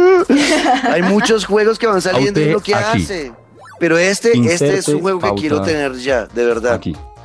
hay 0.84 1.02
muchos 1.02 1.44
juegos 1.44 1.78
que 1.78 1.86
van 1.86 2.02
saliendo 2.02 2.40
y 2.40 2.46
lo 2.46 2.60
que 2.60 2.74
hace. 2.74 3.32
Pero 3.78 3.98
este, 3.98 4.32
este 4.52 4.76
es 4.76 4.88
un 4.88 5.00
juego 5.00 5.20
que 5.20 5.40
quiero 5.40 5.62
tener 5.62 5.94
ya, 5.94 6.26
de 6.26 6.44
verdad. 6.44 6.80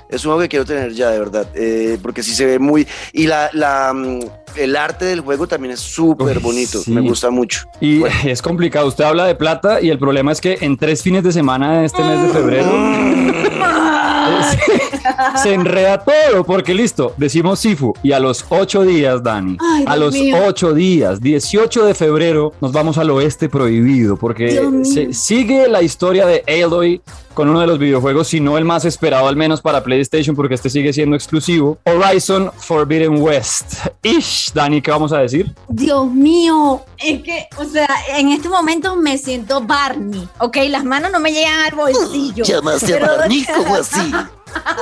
Es 0.10 0.24
un 0.24 0.32
juego 0.32 0.42
que 0.42 0.50
quiero 0.50 0.66
tener 0.66 0.94
ya, 0.94 1.12
de 1.12 1.20
verdad. 1.20 1.48
Eh, 1.54 2.00
porque 2.02 2.24
sí 2.24 2.34
se 2.34 2.46
ve 2.46 2.60
muy. 2.60 2.88
Y 3.12 3.28
la, 3.28 3.50
la 3.54 3.94
mm, 3.94 4.20
el 4.56 4.76
arte 4.76 5.06
del 5.06 5.22
juego 5.22 5.48
también 5.48 5.74
es 5.74 5.80
súper 5.80 6.40
bonito. 6.40 6.82
Me 6.88 7.02
gusta 7.02 7.30
mucho. 7.30 7.68
Y 7.80 8.04
es 8.26 8.42
complicado. 8.42 8.88
Usted 8.88 9.04
habla 9.04 9.26
de 9.26 9.36
plata 9.36 9.82
y 9.82 9.90
el 9.90 10.00
problema 10.00 10.32
es 10.32 10.42
que 10.42 10.58
en 10.62 10.78
tres 10.78 11.02
fines 11.02 11.24
de 11.24 11.32
semana 11.32 11.80
de 11.80 11.86
este 11.86 12.04
mes 12.04 12.24
de 12.24 12.30
febrero. 12.30 12.72
se 15.42 15.54
enreda 15.54 16.04
todo, 16.04 16.44
porque 16.44 16.74
listo, 16.74 17.14
decimos 17.18 17.60
Sifu 17.60 17.94
y 18.04 18.12
a 18.12 18.20
los 18.20 18.46
ocho 18.50 18.84
días, 18.84 19.24
Dani, 19.24 19.58
Ay, 19.60 19.86
a 19.88 19.96
los 19.96 20.14
mío. 20.14 20.38
ocho 20.46 20.74
días, 20.74 21.22
18 21.22 21.86
de 21.86 21.94
febrero, 21.94 22.54
nos 22.62 22.72
vamos 22.72 22.98
al 22.98 23.10
oeste 23.12 23.50
prohibido, 23.50 24.18
porque 24.18 24.62
se 24.84 25.14
sigue 25.14 25.68
la 25.68 25.82
historia 25.82 26.26
de 26.26 26.44
Aloy 26.48 27.02
con 27.34 27.50
uno 27.50 27.62
de 27.62 27.68
los 27.68 27.78
videojuegos, 27.78 28.30
si 28.30 28.40
no 28.40 28.58
el 28.58 28.66
más 28.66 28.84
esperado 28.84 29.28
al 29.28 29.36
menos 29.36 29.62
para 29.62 29.84
PlayStation, 29.84 30.36
porque 30.36 30.56
este 30.56 30.72
sigue 30.72 30.92
siendo 30.92 31.16
exclusivo, 31.16 31.78
Horizon 31.84 32.52
Forbidden 32.58 33.22
West. 33.22 33.76
Ish, 34.02 34.37
Dani, 34.54 34.82
¿qué 34.82 34.92
vamos 34.92 35.12
a 35.14 35.20
decir? 35.20 35.54
Dios 35.68 36.06
mío, 36.12 36.84
es 36.98 37.22
que, 37.24 37.48
o 37.58 37.66
sea, 37.66 37.88
en 38.10 38.30
este 38.30 38.50
momento 38.50 38.96
me 38.96 39.18
siento 39.18 39.62
Barney, 39.62 40.28
¿ok? 40.40 40.58
Las 40.70 40.84
manos 40.84 41.12
no 41.12 41.20
me 41.20 41.32
llegan 41.32 41.60
al 41.62 41.76
bolsillo. 41.76 42.44
Llamaste 42.44 42.96
a 42.96 43.00
Pero- 43.00 43.18
Barney, 43.18 43.46
¿cómo 43.46 43.76
así? 43.76 44.12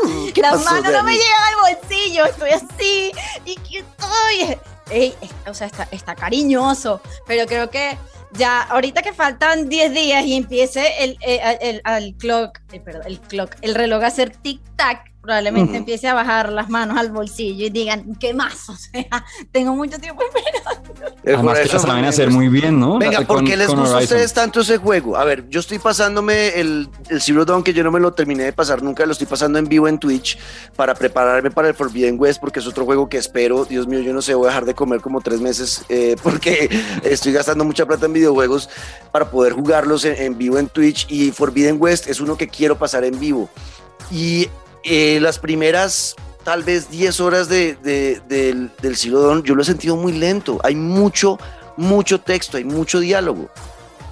Mm, 0.05 0.27
¿Qué 0.31 0.41
Las 0.41 0.53
pasó, 0.63 0.71
manos 0.75 0.91
no 0.93 1.03
me 1.03 1.13
llegan 1.13 1.41
al 1.50 1.74
bolsillo, 1.75 2.25
estoy 2.25 2.50
así 2.51 3.12
y 3.45 3.55
que 3.55 3.79
estoy. 3.79 4.57
Ey, 4.89 5.13
o 5.50 5.53
sea, 5.53 5.67
está, 5.67 5.88
está 5.91 6.15
cariñoso, 6.15 7.01
pero 7.27 7.45
creo 7.47 7.69
que 7.69 7.97
ya 8.33 8.62
ahorita 8.62 9.01
que 9.01 9.12
faltan 9.12 9.67
10 9.67 9.91
días 9.93 10.24
y 10.25 10.35
empiece 10.35 11.03
el, 11.03 11.17
el, 11.21 11.57
el- 11.62 11.81
el 11.85 12.15
clock, 12.15 12.59
el, 12.71 12.81
perdón, 12.83 13.01
el 13.07 13.19
clock, 13.19 13.55
el 13.62 13.75
reloj 13.75 14.03
a 14.03 14.07
hacer 14.07 14.29
tic 14.38 14.62
probablemente 15.25 15.75
empiece 15.75 16.08
a 16.08 16.13
bajar 16.13 16.51
las 16.51 16.70
manos 16.70 16.98
al 16.98 17.12
bolsillo 17.12 17.65
y 17.65 17.70
digan, 17.70 18.15
¿qué 18.20 18.34
más? 18.34 18.70
O 18.75 18.75
sea, 18.77 19.25
tengo 19.51 19.75
mucho 19.75 19.98
tiempo 19.98 20.22
esperando. 20.24 21.15
Además 21.25 21.60
que 21.60 21.74
la 21.74 21.79
saben 21.79 22.05
hacer 22.05 22.29
muy 22.29 22.50
bien, 22.50 22.79
¿no? 22.79 23.00
Venga, 23.00 23.20
¿por 23.22 23.38
con- 23.38 23.46
qué 23.46 23.58
les 23.58 23.67
gusta 23.67 23.98
a 23.98 24.01
ustedes 24.01 24.34
tanto 24.34 24.62
ese 24.62 24.77
juego? 24.77 25.17
A 25.17 25.24
ver, 25.24 25.48
yo 25.50 25.60
estoy 25.60 25.79
pasándome 25.79 26.50
el, 26.60 26.89
el 27.10 27.22
Zero 27.22 27.46
Dawn, 27.46 27.63
que 27.63 27.74
yo 27.74 27.84
no 27.84 27.91
me 27.91 28.00
lo 28.00 28.13
terminé 28.13 28.44
de 28.44 28.53
pasar 28.53 28.84
nunca, 28.84 29.05
lo 29.05 29.13
estoy 29.13 29.27
pasando 29.27 29.58
en 29.58 29.65
vivo 29.67 29.88
en 29.88 29.98
Twitch 29.98 30.38
para 30.75 30.94
prepararme 30.94 31.51
para 31.51 31.70
el 31.70 31.74
Forbidden 31.74 32.20
West, 32.20 32.39
porque 32.39 32.60
es 32.60 32.67
otro 32.67 32.86
juego 32.86 33.10
que 33.10 33.17
espero. 33.17 33.65
Dios 33.65 33.88
mío, 33.88 34.00
yo 34.01 34.13
no 34.13 34.22
sé, 34.22 34.34
voy 34.36 34.46
a 34.46 34.50
dejar 34.50 34.65
de 34.65 34.75
comer 34.75 35.01
como 35.01 35.22
tres 35.22 35.41
meses 35.41 35.84
eh, 35.89 36.15
porque 36.24 36.70
estoy 37.03 37.32
gastando 37.34 37.63
mucha 37.65 37.86
plata 37.86 38.05
en 38.05 38.13
videojuegos 38.13 38.70
para 39.12 39.29
poder 39.29 39.53
jugarlos 39.53 40.05
en, 40.05 40.22
en 40.22 40.38
vivo 40.38 40.60
en 40.60 40.67
Twitch. 40.67 41.08
Y 41.10 41.32
Forbidden 41.32 41.77
West 41.79 42.08
es 42.08 42.20
uno 42.20 42.38
que 42.38 42.48
quiero 42.48 42.77
pasar 42.77 43.03
en 43.03 43.20
vivo. 43.20 43.50
Y 44.12 44.50
eh, 44.85 45.19
las 45.21 45.39
primeras 45.39 46.15
tal 46.43 46.63
vez 46.63 46.89
10 46.89 47.19
horas 47.19 47.49
de, 47.49 47.75
de- 47.75 48.21
del, 48.27 48.71
del 48.81 48.95
Dawn, 49.11 49.43
yo 49.43 49.55
lo 49.55 49.61
he 49.63 49.65
sentido 49.65 49.95
muy 49.97 50.13
lento. 50.13 50.59
Hay 50.63 50.75
mucho, 50.75 51.37
mucho 51.75 52.21
texto, 52.21 52.57
hay 52.57 52.63
mucho 52.63 52.99
diálogo. 52.99 53.49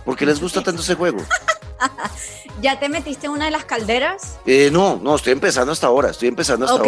¿Por 0.03 0.17
qué 0.17 0.25
les 0.25 0.41
gusta 0.41 0.61
tanto 0.61 0.81
ese 0.81 0.95
juego? 0.95 1.19
¿Ya 2.61 2.79
te 2.79 2.87
metiste 2.89 3.25
en 3.27 3.33
una 3.33 3.45
de 3.45 3.51
las 3.51 3.65
calderas? 3.65 4.37
Eh, 4.45 4.69
no, 4.71 4.99
no, 5.01 5.15
estoy 5.15 5.33
empezando 5.33 5.71
hasta 5.71 5.87
ahora, 5.87 6.11
estoy 6.11 6.27
empezando 6.27 6.65
hasta 6.65 6.81
Ok, 6.81 6.87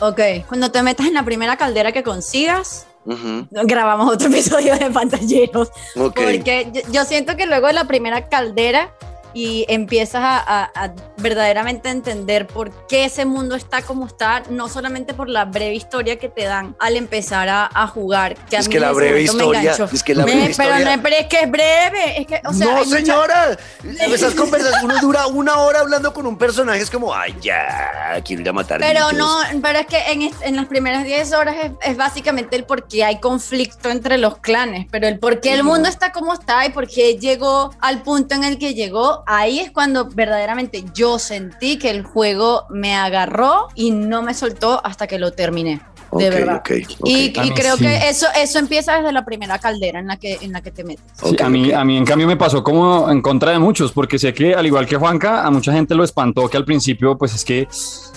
ahora. 0.00 0.40
ok. 0.40 0.46
Cuando 0.48 0.70
te 0.70 0.82
metas 0.82 1.06
en 1.06 1.14
la 1.14 1.24
primera 1.24 1.56
caldera 1.56 1.92
que 1.92 2.02
consigas, 2.02 2.86
Ujú, 3.04 3.46
grabamos 3.50 4.12
otro 4.12 4.28
episodio 4.32 4.76
de 4.78 4.90
pantalleros. 4.90 5.68
ok. 5.96 6.14
Porque 6.14 6.70
yo, 6.72 6.80
yo 6.90 7.04
siento 7.04 7.36
que 7.36 7.46
luego 7.46 7.66
de 7.68 7.74
la 7.74 7.84
primera 7.86 8.28
caldera 8.28 8.92
y 9.34 9.64
empiezas 9.68 10.22
a, 10.22 10.38
a- 10.38 10.70
a 10.74 10.92
verdaderamente 11.16 11.88
entender 11.90 12.46
por 12.46 12.70
qué 12.86 13.04
ese 13.04 13.24
mundo 13.24 13.54
está 13.56 13.82
como 13.82 14.06
está, 14.06 14.42
no 14.50 14.68
solamente 14.68 15.12
por 15.14 15.28
la 15.28 15.44
breve 15.44 15.74
historia 15.74 16.18
que 16.18 16.28
te 16.28 16.44
dan 16.44 16.76
al 16.78 16.96
empezar 16.96 17.48
a, 17.48 17.68
a 17.74 17.86
jugar. 17.88 18.36
Que 18.48 18.56
a 18.56 18.60
Es 18.60 18.68
mí 18.68 18.74
que 18.74 18.80
la 18.80 18.92
breve 18.92 19.14
me 19.16 19.20
historia, 19.22 19.76
es 19.92 20.02
que 20.02 20.14
la 20.14 20.24
Me- 20.24 20.32
breve 20.32 20.54
pero, 20.56 20.70
historia- 20.78 20.96
no, 20.96 21.02
pero 21.02 21.16
es 21.16 21.26
que 21.26 21.40
es 21.40 21.50
breve. 21.50 22.20
Es 22.20 22.26
que, 22.26 22.40
o 22.46 22.52
sea, 22.52 22.66
no, 22.66 22.76
hay 22.76 22.84
mucha- 22.84 22.96
señora. 22.96 23.58
Esas 24.14 24.34
conversaciones, 24.34 24.84
uno 24.84 25.00
dura 25.00 25.26
una 25.26 25.56
hora 25.58 25.80
hablando 25.80 26.12
con 26.14 26.26
un 26.26 26.38
personaje, 26.38 26.80
es 26.80 26.90
como, 26.90 27.12
ay, 27.14 27.34
ya, 27.42 28.20
quiero 28.24 28.42
ir 28.42 28.48
a 28.48 28.52
matar 28.52 28.80
Pero 28.80 29.08
bichos". 29.10 29.18
no, 29.18 29.38
pero 29.62 29.80
es 29.80 29.86
que 29.86 29.98
en, 30.12 30.30
en 30.42 30.56
las 30.56 30.66
primeras 30.66 31.04
10 31.04 31.32
horas 31.32 31.56
es, 31.62 31.70
es 31.82 31.96
básicamente 31.96 32.54
el 32.56 32.64
por 32.64 32.86
qué 32.86 33.04
hay 33.04 33.18
conflicto 33.20 33.90
entre 33.90 34.18
los 34.18 34.38
clanes, 34.38 34.86
pero 34.90 35.08
el 35.08 35.18
por 35.18 35.40
qué 35.40 35.52
el 35.54 35.64
mundo 35.64 35.88
está 35.88 36.12
como 36.12 36.32
está 36.34 36.64
y 36.66 36.70
por 36.70 36.86
qué 36.86 37.18
llegó 37.18 37.72
al 37.80 38.02
punto 38.02 38.34
en 38.34 38.44
el 38.44 38.58
que 38.58 38.74
llegó, 38.74 39.23
ahí 39.26 39.60
es 39.60 39.70
cuando 39.70 40.06
verdaderamente 40.06 40.84
yo 40.94 41.18
sentí 41.18 41.78
que 41.78 41.90
el 41.90 42.02
juego 42.02 42.66
me 42.70 42.94
agarró 42.94 43.68
y 43.74 43.90
no 43.90 44.22
me 44.22 44.34
soltó 44.34 44.84
hasta 44.84 45.06
que 45.06 45.18
lo 45.18 45.32
terminé. 45.32 45.80
De 46.18 46.30
verdad. 46.30 46.62
Y, 47.04 47.38
A 47.38 47.44
y 47.44 47.48
mí 47.50 47.54
creo 47.54 47.76
sí. 47.76 47.84
que 47.84 48.08
eso, 48.08 48.26
eso 48.36 48.58
empieza 48.58 48.96
desde 48.96 49.12
la 49.12 49.24
primera 49.24 49.58
caldera 49.58 49.98
en 50.00 50.06
la 50.06 50.16
que, 50.16 50.38
en 50.40 50.52
la 50.52 50.60
que 50.62 50.70
te 50.70 50.84
metes. 50.84 51.04
Sí, 51.22 51.36
a, 51.42 51.48
mí, 51.48 51.72
a 51.72 51.84
mí, 51.84 51.96
en 51.96 52.04
cambio, 52.04 52.26
me 52.26 52.36
pasó 52.36 52.62
como 52.62 53.10
en 53.10 53.20
contra 53.22 53.52
de 53.52 53.58
muchos, 53.58 53.92
porque 53.92 54.18
sé 54.18 54.32
que, 54.34 54.54
al 54.54 54.66
igual 54.66 54.86
que 54.86 54.96
Juanca, 54.96 55.44
a 55.44 55.50
mucha 55.50 55.72
gente 55.72 55.94
lo 55.94 56.04
espantó 56.04 56.48
que 56.48 56.56
al 56.56 56.64
principio, 56.64 57.16
pues 57.18 57.34
es 57.34 57.44
que 57.44 57.66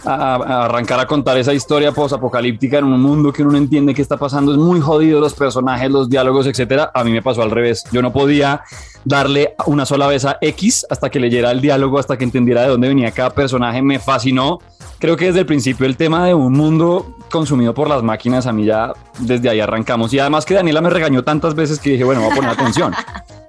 a- 0.05 0.35
a 0.35 0.65
arrancar 0.65 0.99
a 0.99 1.07
contar 1.07 1.37
esa 1.37 1.53
historia 1.53 1.91
post-apocalíptica 1.91 2.77
en 2.77 2.85
un 2.85 3.01
mundo 3.01 3.33
que 3.33 3.41
uno 3.41 3.51
no 3.53 3.57
entiende 3.57 3.93
qué 3.93 4.01
está 4.01 4.17
pasando 4.17 4.51
es 4.51 4.57
muy 4.57 4.79
jodido, 4.79 5.19
los 5.19 5.33
personajes, 5.33 5.89
los 5.91 6.09
diálogos, 6.09 6.47
etcétera. 6.47 6.91
A 6.93 7.03
mí 7.03 7.11
me 7.11 7.21
pasó 7.21 7.41
al 7.41 7.51
revés. 7.51 7.83
Yo 7.91 8.01
no 8.01 8.13
podía 8.13 8.61
darle 9.05 9.55
una 9.65 9.85
sola 9.85 10.07
vez 10.07 10.25
a 10.25 10.37
X 10.41 10.85
hasta 10.89 11.09
que 11.09 11.19
leyera 11.19 11.51
el 11.51 11.61
diálogo, 11.61 11.97
hasta 11.99 12.17
que 12.17 12.23
entendiera 12.23 12.61
de 12.61 12.67
dónde 12.69 12.87
venía 12.87 13.11
cada 13.11 13.31
personaje. 13.31 13.81
Me 13.81 13.99
fascinó. 13.99 14.59
Creo 14.99 15.15
que 15.15 15.25
desde 15.25 15.41
el 15.41 15.45
principio 15.45 15.85
el 15.85 15.95
tema 15.95 16.25
de 16.25 16.33
un 16.33 16.53
mundo 16.53 17.13
consumido 17.29 17.73
por 17.73 17.87
las 17.87 18.01
máquinas, 18.01 18.47
a 18.47 18.51
mí 18.53 18.65
ya 18.65 18.93
desde 19.19 19.49
ahí 19.49 19.59
arrancamos. 19.59 20.11
Y 20.13 20.19
además 20.19 20.45
que 20.45 20.55
Daniela 20.55 20.81
me 20.81 20.89
regañó 20.89 21.23
tantas 21.23 21.53
veces 21.53 21.79
que 21.79 21.91
dije, 21.91 22.03
bueno, 22.03 22.21
voy 22.21 22.31
a 22.31 22.35
poner 22.35 22.49
atención. 22.51 22.93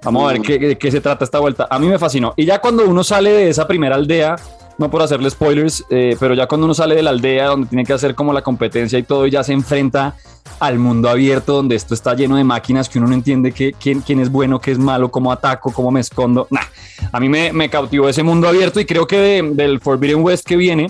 Vamos 0.03 0.29
a 0.29 0.33
ver 0.33 0.41
qué, 0.41 0.59
de 0.59 0.77
qué 0.77 0.91
se 0.91 1.01
trata 1.01 1.23
esta 1.25 1.39
vuelta. 1.39 1.67
A 1.69 1.79
mí 1.79 1.87
me 1.87 1.97
fascinó. 1.97 2.33
Y 2.37 2.45
ya 2.45 2.59
cuando 2.59 2.85
uno 2.87 3.03
sale 3.03 3.31
de 3.31 3.49
esa 3.49 3.67
primera 3.67 3.95
aldea, 3.95 4.35
no 4.77 4.89
por 4.91 5.01
hacerle 5.01 5.29
spoilers, 5.29 5.83
eh, 5.89 6.15
pero 6.19 6.33
ya 6.35 6.47
cuando 6.47 6.65
uno 6.65 6.73
sale 6.73 6.95
de 6.95 7.03
la 7.03 7.09
aldea 7.09 7.47
donde 7.47 7.67
tiene 7.67 7.83
que 7.83 7.93
hacer 7.93 8.15
como 8.15 8.31
la 8.31 8.41
competencia 8.43 8.97
y 8.99 9.03
todo, 9.03 9.25
y 9.25 9.31
ya 9.31 9.43
se 9.43 9.51
enfrenta 9.53 10.15
al 10.59 10.77
mundo 10.79 11.09
abierto 11.09 11.53
donde 11.53 11.75
esto 11.75 11.93
está 11.93 12.13
lleno 12.13 12.35
de 12.35 12.43
máquinas 12.43 12.87
que 12.89 12.99
uno 12.99 13.07
no 13.07 13.13
entiende 13.13 13.51
qué- 13.53 13.73
quién, 13.79 14.01
quién 14.01 14.19
es 14.19 14.29
bueno, 14.31 14.59
qué 14.59 14.71
es 14.71 14.77
malo, 14.79 15.09
cómo 15.09 15.31
ataco, 15.31 15.71
cómo 15.73 15.89
me 15.91 15.99
escondo. 15.99 16.47
Nah, 16.49 16.61
a 17.11 17.19
mí 17.19 17.27
me, 17.27 17.51
me 17.53 17.69
cautivó 17.69 18.07
ese 18.07 18.23
mundo 18.23 18.47
abierto 18.47 18.79
y 18.79 18.85
creo 18.85 19.05
que 19.07 19.17
de- 19.19 19.49
del 19.53 19.79
Forbidden 19.81 20.23
West 20.23 20.45
que 20.45 20.55
viene, 20.55 20.87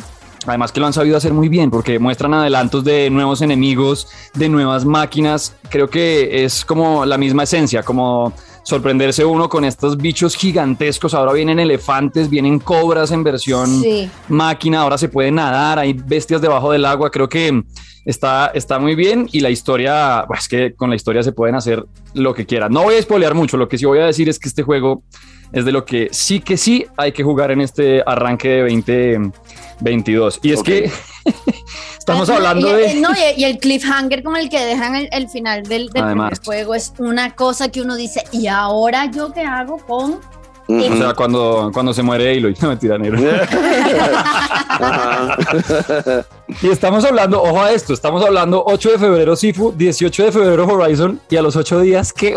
Además 0.47 0.71
que 0.71 0.79
lo 0.79 0.85
han 0.87 0.93
sabido 0.93 1.17
hacer 1.17 1.33
muy 1.33 1.49
bien 1.49 1.69
porque 1.69 1.99
muestran 1.99 2.33
adelantos 2.33 2.83
de 2.83 3.09
nuevos 3.09 3.41
enemigos, 3.41 4.07
de 4.33 4.49
nuevas 4.49 4.85
máquinas. 4.85 5.55
Creo 5.69 5.89
que 5.89 6.43
es 6.45 6.63
como 6.65 7.05
la 7.05 7.17
misma 7.17 7.43
esencia, 7.43 7.83
como 7.83 8.33
sorprenderse 8.63 9.25
uno 9.25 9.49
con 9.49 9.65
estos 9.65 9.97
bichos 9.97 10.35
gigantescos. 10.35 11.13
Ahora 11.13 11.33
vienen 11.33 11.59
elefantes, 11.59 12.29
vienen 12.29 12.59
cobras 12.59 13.11
en 13.11 13.23
versión 13.23 13.81
Sí. 13.81 14.09
máquina, 14.29 14.81
ahora 14.81 14.97
se 14.97 15.09
puede 15.09 15.31
nadar, 15.31 15.79
hay 15.79 15.93
bestias 15.93 16.41
debajo 16.41 16.71
del 16.71 16.85
agua. 16.85 17.09
Creo 17.11 17.27
que 17.27 17.63
está, 18.05 18.47
está 18.53 18.79
muy 18.79 18.95
bien 18.95 19.27
y 19.31 19.41
la 19.41 19.49
historia, 19.49 20.23
pues 20.27 20.47
que 20.47 20.73
con 20.73 20.89
la 20.89 20.95
historia 20.95 21.21
se 21.21 21.31
pueden 21.31 21.55
hacer 21.55 21.85
lo 22.13 22.33
que 22.33 22.45
quieran. 22.45 22.71
No 22.71 22.83
voy 22.83 22.95
a 22.95 23.01
spoilear 23.01 23.33
mucho, 23.35 23.57
lo 23.57 23.67
que 23.67 23.77
sí 23.77 23.85
voy 23.85 23.99
a 23.99 24.05
decir 24.05 24.29
es 24.29 24.39
que 24.39 24.47
este 24.49 24.63
juego 24.63 25.03
es 25.51 25.65
de 25.65 25.71
lo 25.71 25.85
que 25.85 26.09
sí 26.11 26.39
que 26.39 26.57
sí 26.57 26.85
hay 26.97 27.11
que 27.11 27.23
jugar 27.23 27.51
en 27.51 27.61
este 27.61 28.03
arranque 28.05 28.49
de 28.49 28.61
2022. 28.61 30.39
Y 30.43 30.53
es 30.53 30.63
que 30.63 30.91
estamos 31.97 32.29
Ah, 32.29 32.35
hablando 32.35 32.79
y, 32.79 32.81
de... 32.81 32.95
no, 32.95 33.09
y, 33.37 33.43
el 33.43 33.59
cliffhanger 33.59 34.23
con 34.23 34.35
el 34.35 34.49
que 34.49 34.59
dejan 34.63 34.95
el, 34.95 35.09
el 35.11 35.29
final 35.29 35.63
del, 35.63 35.89
primer 35.89 36.39
juego 36.43 36.75
es 36.75 36.93
una 36.97 37.35
cosa 37.35 37.69
que 37.69 37.81
uno 37.81 37.95
dice, 37.95 38.23
¿y 38.31 38.47
ahora 38.47 39.09
yo 39.11 39.33
qué 39.33 39.41
hago 39.41 39.77
con...? 39.77 40.19
O 40.71 40.97
sea, 40.97 41.15
cuando, 41.15 41.71
cuando 41.73 41.95
se 41.95 42.03
muere 42.03 42.37
Aloy, 42.37 42.55
no 42.61 42.67
mentira, 42.69 42.97
negro. 42.97 43.19
Y 46.61 46.67
estamos 46.67 47.05
hablando, 47.05 47.41
ojo 47.41 47.61
a 47.61 47.71
esto, 47.71 47.93
estamos 47.93 48.25
hablando 48.25 48.63
8 48.65 48.91
de 48.91 48.99
febrero 48.99 49.35
Sifu, 49.35 49.71
18 49.71 50.25
de 50.25 50.31
febrero 50.31 50.67
Horizon 50.67 51.19
y 51.29 51.37
a 51.37 51.41
los 51.41 51.55
8 51.55 51.79
días 51.81 52.11
que... 52.11 52.35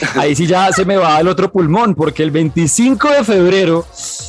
Ahí 0.16 0.34
sí 0.34 0.46
ya 0.46 0.72
se 0.72 0.84
me 0.84 0.96
va 0.96 1.20
el 1.20 1.28
otro 1.28 1.50
pulmón, 1.50 1.94
porque 1.94 2.22
el 2.22 2.30
25 2.30 3.10
de 3.10 3.24
febrero, 3.24 3.86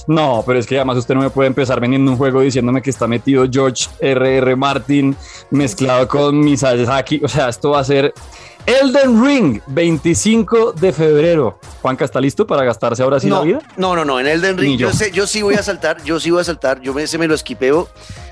no, 0.08 0.44
pero 0.46 0.60
es 0.60 0.66
que 0.66 0.78
además 0.78 0.98
usted 0.98 1.16
no 1.16 1.22
me 1.22 1.30
puede 1.30 1.48
empezar 1.48 1.80
vendiendo 1.80 2.12
un 2.12 2.18
juego 2.18 2.42
diciéndome 2.42 2.82
que 2.82 2.90
está 2.90 3.08
metido 3.08 3.46
George 3.52 3.88
R.R. 4.00 4.56
Martin 4.56 5.16
mezclado 5.52 6.08
con 6.08 6.40
Miyazaki, 6.40 7.22
o 7.24 7.28
sea, 7.28 7.50
esto 7.50 7.72
va 7.72 7.80
a 7.80 7.84
ser 7.84 8.14
Elden 8.66 9.24
Ring, 9.24 9.62
25 9.68 10.74
de 10.74 10.92
febrero. 10.92 11.58
Juanca, 11.82 12.04
¿está 12.04 12.20
listo 12.20 12.46
para 12.46 12.66
gastarse 12.66 13.02
ahora 13.02 13.18
sí 13.20 13.30
la 13.30 13.42
vida? 13.42 13.60
no, 13.78 13.96
no, 13.96 14.04
no, 14.04 14.20
en 14.20 14.28
Elden 14.28 14.58
Ring 14.58 14.78
yo. 14.78 14.90
yo. 14.90 14.94
sé, 14.94 15.12
yo 15.12 15.26
sí 15.26 15.42
voy 15.42 15.56
a 15.56 15.64
saltar, 15.64 16.04
yo 16.04 16.20
sí 16.20 16.32
voy 16.32 16.42
a 16.42 16.44
saltar, 16.44 16.82
yo 16.82 16.94
me, 16.94 17.08
se 17.08 17.18
me 17.18 17.28
lo 17.28 17.34
esquipeo. 17.34 17.88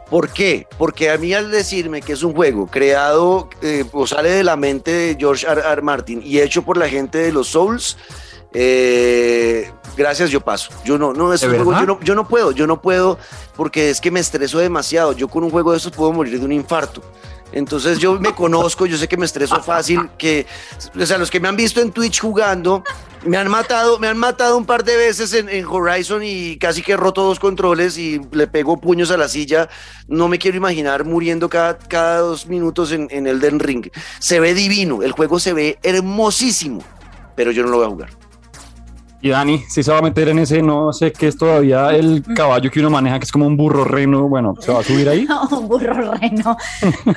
¿Por 0.09 0.29
qué? 0.29 0.67
Porque 0.77 1.09
a 1.09 1.17
mí 1.17 1.33
al 1.33 1.49
decirme 1.49 2.01
que 2.01 2.13
es 2.13 2.23
un 2.23 2.33
juego 2.33 2.67
creado 2.67 3.49
eh, 3.61 3.85
o 3.91 4.05
sale 4.05 4.29
de 4.29 4.43
la 4.43 4.55
mente 4.55 4.91
de 4.91 5.17
George 5.19 5.47
R. 5.47 5.61
R. 5.61 5.81
Martin 5.81 6.21
y 6.23 6.39
hecho 6.39 6.61
por 6.61 6.77
la 6.77 6.87
gente 6.87 7.17
de 7.17 7.31
los 7.31 7.47
Souls, 7.47 7.97
eh, 8.53 9.71
gracias, 9.97 10.29
yo 10.29 10.41
paso. 10.41 10.71
Yo 10.85 10.97
no, 10.97 11.11
no, 11.11 11.33
esos 11.33 11.51
¿De 11.51 11.57
juegos, 11.57 11.79
yo 11.79 11.85
no, 11.85 11.99
yo 12.01 12.15
no 12.15 12.27
puedo, 12.27 12.51
yo 12.51 12.67
no 12.67 12.81
puedo 12.81 13.17
porque 13.55 13.89
es 13.89 13.99
que 13.99 14.11
me 14.11 14.19
estreso 14.19 14.59
demasiado. 14.59 15.13
Yo 15.13 15.27
con 15.27 15.43
un 15.43 15.49
juego 15.49 15.71
de 15.71 15.77
esos 15.77 15.91
puedo 15.91 16.13
morir 16.13 16.39
de 16.39 16.45
un 16.45 16.51
infarto. 16.51 17.01
Entonces 17.51 17.99
yo 17.99 18.19
me 18.19 18.33
conozco, 18.33 18.85
yo 18.85 18.97
sé 18.97 19.07
que 19.07 19.17
me 19.17 19.25
estreso 19.25 19.61
fácil, 19.61 20.09
que, 20.17 20.45
o 20.99 21.05
sea, 21.05 21.17
los 21.17 21.31
que 21.31 21.39
me 21.39 21.47
han 21.47 21.55
visto 21.55 21.79
en 21.81 21.91
Twitch 21.91 22.19
jugando, 22.19 22.83
Me 23.25 23.37
han 23.37 23.49
matado, 23.49 23.97
me 23.97 24.07
han 24.07 24.17
matado 24.17 24.55
un 24.55 24.65
par 24.65 24.83
de 24.83 24.95
veces 24.95 25.33
en, 25.33 25.65
Horizon 25.65 26.21
y 26.23 26.57
casi 26.57 26.83
que 26.83 26.95
roto 26.95 27.23
dos 27.23 27.39
controles 27.39 27.97
y 27.97 28.21
le 28.31 28.45
pego 28.45 28.77
puños 28.77 29.09
a 29.09 29.17
la 29.17 29.27
silla. 29.27 29.67
No 30.07 30.27
me 30.27 30.37
quiero 30.37 30.57
imaginar 30.57 31.05
muriendo 31.05 31.49
cada, 31.49 31.75
cada 31.77 32.19
dos 32.19 32.45
minutos 32.45 32.91
en, 32.91 33.07
en 33.09 33.25
Elden 33.25 33.59
Ring. 33.59 33.87
Se 34.19 34.39
ve 34.39 34.53
divino, 34.53 35.01
el 35.01 35.11
juego 35.11 35.39
se 35.39 35.53
ve 35.53 35.79
hermosísimo, 35.81 36.83
pero 37.35 37.51
yo 37.51 37.63
no 37.63 37.69
lo 37.69 37.77
voy 37.77 37.85
a 37.87 37.89
jugar. 37.89 38.24
Y 39.21 39.29
Dani, 39.29 39.63
si 39.69 39.81
se 39.81 39.91
va 39.91 39.99
a 39.99 40.01
meter 40.01 40.29
en 40.29 40.39
ese, 40.39 40.61
no 40.61 40.93
sé 40.93 41.11
qué 41.11 41.27
es 41.27 41.37
todavía 41.37 41.89
el 41.91 42.23
caballo 42.35 42.69
que 42.69 42.79
uno 42.79 42.89
maneja, 42.89 43.17
que 43.17 43.23
es 43.25 43.31
como 43.31 43.47
un 43.47 43.57
burro 43.57 43.83
reno, 43.83 44.27
bueno, 44.29 44.53
¿se 44.59 44.71
va 44.71 44.81
a 44.81 44.83
subir 44.83 45.09
ahí? 45.09 45.27
Un 45.51 45.67
burro 45.67 46.13
reno. 46.13 46.57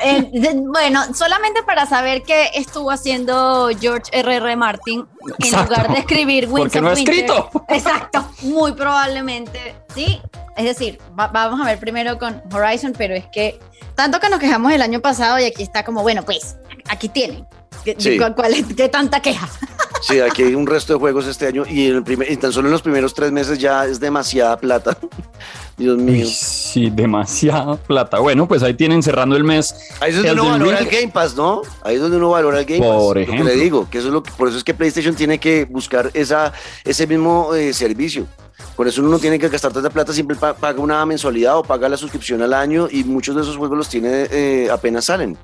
Eh, 0.01 0.31
bueno, 0.67 1.03
solamente 1.15 1.63
para 1.63 1.87
saber 1.87 2.23
qué 2.23 2.51
estuvo 2.55 2.91
haciendo 2.91 3.69
George 3.81 4.11
R.R. 4.13 4.37
R. 4.37 4.57
Martin 4.57 5.05
en 5.39 5.51
lugar 5.51 5.93
de 5.93 5.99
escribir 5.99 6.45
Winter. 6.45 6.63
Porque 6.63 6.81
no 6.81 6.89
ha 6.89 6.93
escrito. 6.93 7.51
Exacto, 7.69 8.27
muy 8.43 8.73
probablemente, 8.73 9.75
sí. 9.95 10.21
Es 10.57 10.65
decir, 10.65 10.99
vamos 11.15 11.61
a 11.61 11.65
ver 11.65 11.79
primero 11.79 12.19
con 12.19 12.43
Horizon, 12.53 12.93
pero 12.97 13.15
es 13.15 13.27
que 13.27 13.59
tanto 13.95 14.21
que 14.21 14.29
nos 14.29 14.41
quejamos 14.41 14.73
el 14.73 14.83
año 14.83 15.01
pasado 15.01 15.39
y 15.39 15.45
aquí 15.45 15.63
está 15.63 15.85
como, 15.85 16.03
bueno, 16.03 16.23
pues 16.23 16.57
aquí 16.89 17.09
tienen. 17.09 17.47
¿Qué 17.85 18.89
tanta 18.89 19.21
queja? 19.21 19.49
Sí, 20.01 20.21
aquí 20.21 20.43
hay 20.43 20.55
un 20.55 20.67
resto 20.67 20.93
de 20.93 20.99
juegos 20.99 21.27
este 21.27 21.47
año 21.47 21.65
y, 21.69 21.89
en 21.89 21.97
el 21.97 22.03
primer, 22.05 22.31
y 22.31 22.37
tan 22.37 22.53
solo 22.53 22.69
en 22.69 22.73
los 22.73 22.83
primeros 22.83 23.15
tres 23.15 23.33
meses 23.33 23.59
ya 23.59 23.85
es 23.85 23.99
demasiada 23.99 24.57
plata. 24.57 24.97
Dios 25.77 25.97
mío. 25.97 26.27
sí, 26.27 26.91
demasiada 26.91 27.77
plata. 27.77 28.19
Bueno, 28.19 28.49
pues 28.49 28.63
ahí 28.65 28.75
tienen 28.75 29.03
cerrando 29.03 29.37
el 29.37 29.45
mes. 29.45 29.75
Ahí 30.01 30.11
es 30.11 30.17
donde 30.17 30.33
uno 30.33 30.47
valora 30.47 30.79
el 30.79 30.87
Game 30.87 31.09
Pass, 31.09 31.37
¿no? 31.37 31.63
Ahí 31.83 31.97
es 31.97 32.01
donde 32.01 32.17
uno 32.17 32.31
valora 32.31 32.59
el 32.59 32.65
Game 32.65 32.81
Pass. 32.81 32.97
Por 32.97 33.19
ejemplo. 33.19 33.45
le 33.45 33.55
digo, 33.55 33.89
que 33.89 33.99
eso 33.99 34.09
es 34.09 34.13
lo 34.13 34.23
que, 34.23 34.33
por 34.33 34.49
eso 34.49 34.59
es 34.59 34.65
que 34.65 34.75
PlayStation 34.75 35.15
tiene 35.15 35.39
que 35.39 35.65
buscar 35.67 36.11
esa, 36.15 36.53
ese 36.85 37.07
mismo 37.07 37.55
eh, 37.55 37.73
servicio. 37.73 38.27
Por 38.75 38.89
eso 38.89 39.01
uno 39.01 39.11
no 39.11 39.19
tiene 39.19 39.39
que 39.39 39.49
gastar 39.49 39.73
tanta 39.73 39.91
plata, 39.91 40.13
siempre 40.13 40.37
paga 40.37 40.81
una 40.81 41.05
mensualidad 41.07 41.59
o 41.59 41.63
paga 41.63 41.89
la 41.89 41.97
suscripción 41.97 42.43
al 42.43 42.55
año 42.55 42.89
y 42.91 43.05
muchos 43.05 43.37
de 43.37 43.43
esos 43.43 43.57
juegos 43.57 43.77
los 43.79 43.89
tiene 43.89 44.27
eh, 44.31 44.69
apenas 44.71 45.05
salen 45.05 45.37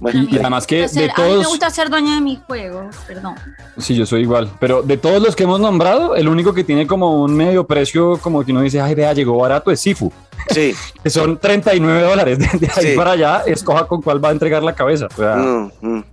y, 0.00 0.38
además 0.38 0.66
que 0.66 0.86
de 0.88 1.10
todos... 1.14 1.28
A 1.28 1.34
mí 1.34 1.38
me 1.38 1.46
gusta 1.46 1.70
ser 1.70 1.90
dueña 1.90 2.14
de 2.14 2.20
mis 2.20 2.38
juegos, 2.40 2.94
perdón. 3.06 3.34
Sí, 3.78 3.94
yo 3.94 4.06
soy 4.06 4.22
igual. 4.22 4.50
Pero 4.60 4.82
de 4.82 4.96
todos 4.96 5.22
los 5.22 5.34
que 5.34 5.44
hemos 5.44 5.60
nombrado, 5.60 6.14
el 6.14 6.28
único 6.28 6.52
que 6.52 6.64
tiene 6.64 6.86
como 6.86 7.22
un 7.22 7.34
medio 7.34 7.66
precio, 7.66 8.18
como 8.18 8.44
que 8.44 8.52
uno 8.52 8.60
dice, 8.60 8.80
ay, 8.80 8.94
vea, 8.94 9.12
llegó 9.12 9.36
barato, 9.38 9.70
es 9.70 9.80
Sifu. 9.80 10.12
Sí. 10.50 10.74
que 11.02 11.10
son 11.10 11.38
39 11.38 12.02
dólares. 12.02 12.38
De, 12.38 12.70
ahí 12.76 12.96
para 12.96 13.12
allá, 13.12 13.42
escoja 13.46 13.86
con 13.86 14.02
cuál 14.02 14.24
va 14.24 14.28
a 14.28 14.32
entregar 14.32 14.62
la 14.62 14.74
cabeza. 14.74 15.08
Mm, 15.18 15.70
mm. 15.80 16.04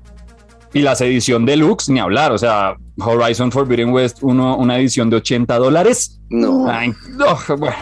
Y 0.76 0.82
las 0.82 1.00
edición 1.00 1.46
deluxe, 1.46 1.88
ni 1.88 2.02
hablar. 2.02 2.34
O 2.34 2.38
sea, 2.38 2.76
Horizon 2.98 3.50
Forbidden 3.50 3.92
West, 3.92 4.18
uno, 4.24 4.58
una 4.58 4.78
edición 4.78 5.10
de 5.10 5.16
80 5.16 5.58
dólares. 5.58 6.20
No. 6.30 6.68
bueno. 7.58 7.78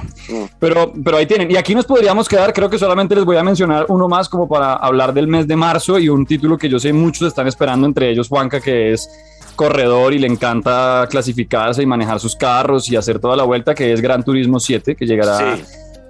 Pero, 0.60 0.94
pero 1.04 1.18
ahí 1.18 1.26
tienen. 1.26 1.50
Y 1.50 1.56
aquí 1.56 1.74
nos 1.74 1.86
podríamos 1.86 2.30
quedar. 2.30 2.54
Creo 2.54 2.70
que 2.70 2.78
solamente 2.78 3.16
les 3.16 3.26
voy 3.26 3.38
a 3.38 3.44
mencionar 3.44 3.88
uno 3.90 4.08
más 4.08 4.30
como 4.30 4.48
para 4.48 4.74
hablar 4.74 5.12
del 5.12 5.28
mes 5.28 5.48
de 5.48 5.56
marzo 5.56 5.98
y 5.98 6.08
un 6.08 6.24
título 6.28 6.56
que 6.56 6.70
yo 6.70 6.78
sé 6.78 6.94
muchos 6.94 7.28
están 7.28 7.48
esperando, 7.48 7.88
entre 7.88 8.12
ellos 8.12 8.28
Juanca, 8.30 8.62
que 8.62 8.92
es 8.92 9.10
corredor 9.56 10.14
y 10.14 10.20
le 10.20 10.28
encanta 10.28 11.08
clasificarse 11.10 11.82
y 11.82 11.88
manejar 11.88 12.20
sus 12.20 12.36
carros 12.36 12.92
y 12.92 12.96
hacer 12.96 13.18
toda 13.18 13.36
la 13.36 13.44
vuelta, 13.44 13.74
que 13.74 13.92
es 13.92 14.02
Gran 14.02 14.24
Turismo 14.24 14.60
7, 14.60 14.96
que 14.96 15.06
llegará 15.08 15.58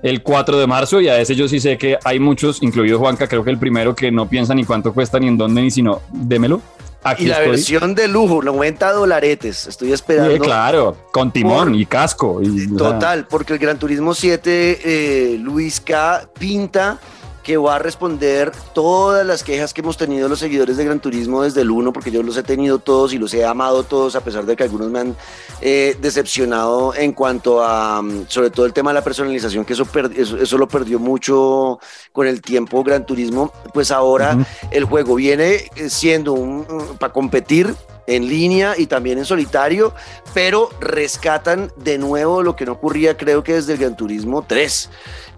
el 0.04 0.22
4 0.22 0.60
de 0.60 0.68
marzo 0.68 1.02
y 1.02 1.08
a 1.08 1.20
ese 1.20 1.34
yo 1.34 1.48
sí 1.48 1.60
sé 1.60 1.78
que 1.78 1.98
hay 2.04 2.20
muchos, 2.20 2.62
incluido 2.62 3.00
Juanca, 3.00 3.28
creo 3.28 3.44
que 3.44 3.50
el 3.50 3.58
primero 3.58 3.96
que 3.96 4.12
no 4.12 4.30
piensa 4.30 4.54
ni 4.54 4.66
cuánto 4.66 4.94
cuesta 4.94 5.18
ni 5.18 5.28
en 5.28 5.38
dónde 5.38 5.62
ni 5.62 5.72
sino, 5.72 6.02
démelo. 6.12 6.62
Aquí 7.06 7.24
y 7.24 7.28
la 7.28 7.40
versión 7.40 7.96
de 7.96 8.08
lujo, 8.08 8.42
90 8.42 8.94
dolaretes, 8.94 9.68
estoy 9.68 9.92
esperando. 9.92 10.38
claro, 10.40 10.96
con 11.12 11.32
timón 11.32 11.76
y 11.76 11.86
casco. 11.86 12.42
Y, 12.42 12.74
total, 12.76 13.28
porque 13.28 13.54
el 13.54 13.60
Gran 13.60 13.78
Turismo 13.78 14.14
7, 14.14 14.80
eh, 14.84 15.38
Luis 15.38 15.82
K. 15.82 16.30
pinta 16.38 17.00
que 17.44 17.58
va 17.58 17.76
a 17.76 17.80
responder 17.80 18.52
todas 18.74 19.26
las 19.26 19.44
quejas 19.44 19.74
que 19.74 19.82
hemos 19.82 19.98
tenido 19.98 20.30
los 20.30 20.40
seguidores 20.40 20.78
de 20.78 20.86
Gran 20.86 21.00
Turismo 21.00 21.44
desde 21.44 21.62
el 21.62 21.72
1, 21.72 21.92
porque 21.92 22.10
yo 22.10 22.24
los 22.24 22.38
he 22.38 22.44
tenido 22.44 22.80
todos 22.80 23.14
y 23.14 23.18
los 23.18 23.34
he 23.34 23.46
amado 23.46 23.84
todos, 23.84 24.16
a 24.16 24.24
pesar 24.24 24.46
de 24.46 24.56
que 24.56 24.64
algunos 24.64 24.90
me 24.90 25.00
han 25.00 25.16
eh, 25.62 25.98
decepcionado 26.02 26.96
en 26.96 27.12
cuanto 27.12 27.64
a, 27.64 28.02
mm, 28.02 28.26
sobre 28.28 28.50
todo 28.50 28.66
el 28.66 28.74
tema 28.74 28.92
de 28.92 28.96
la 28.96 29.04
personalización, 29.04 29.66
que 29.66 29.74
eso, 29.74 29.88
eso, 30.16 30.58
lo 30.58 30.68
perdió 30.68 31.00
mucho 31.00 31.80
con 32.12 32.28
el 32.28 32.42
tiempo 32.42 32.84
Gran 32.84 33.06
Turismo, 33.06 33.52
pues 33.74 33.92
ahora 33.92 34.38
el 34.72 34.86
juego 34.86 35.16
viene 35.16 35.70
eh, 35.76 35.90
siendo 35.90 36.34
un, 36.34 36.66
para 36.98 37.12
competir 37.12 37.76
en 38.08 38.28
línea 38.28 38.76
y 38.78 38.88
también 38.88 39.18
en 39.18 39.26
solitario, 39.26 39.94
pero 40.34 40.70
rescatan 40.80 41.72
de 41.78 41.98
nuevo 41.98 42.44
lo 42.44 42.56
que 42.56 42.66
no 42.66 42.74
ocurría 42.74 43.18
creo 43.18 43.44
que 43.44 43.54
desde 43.54 43.74
el 43.74 43.80
Gran 43.80 43.96
Turismo 43.98 44.44
3. 44.48 44.90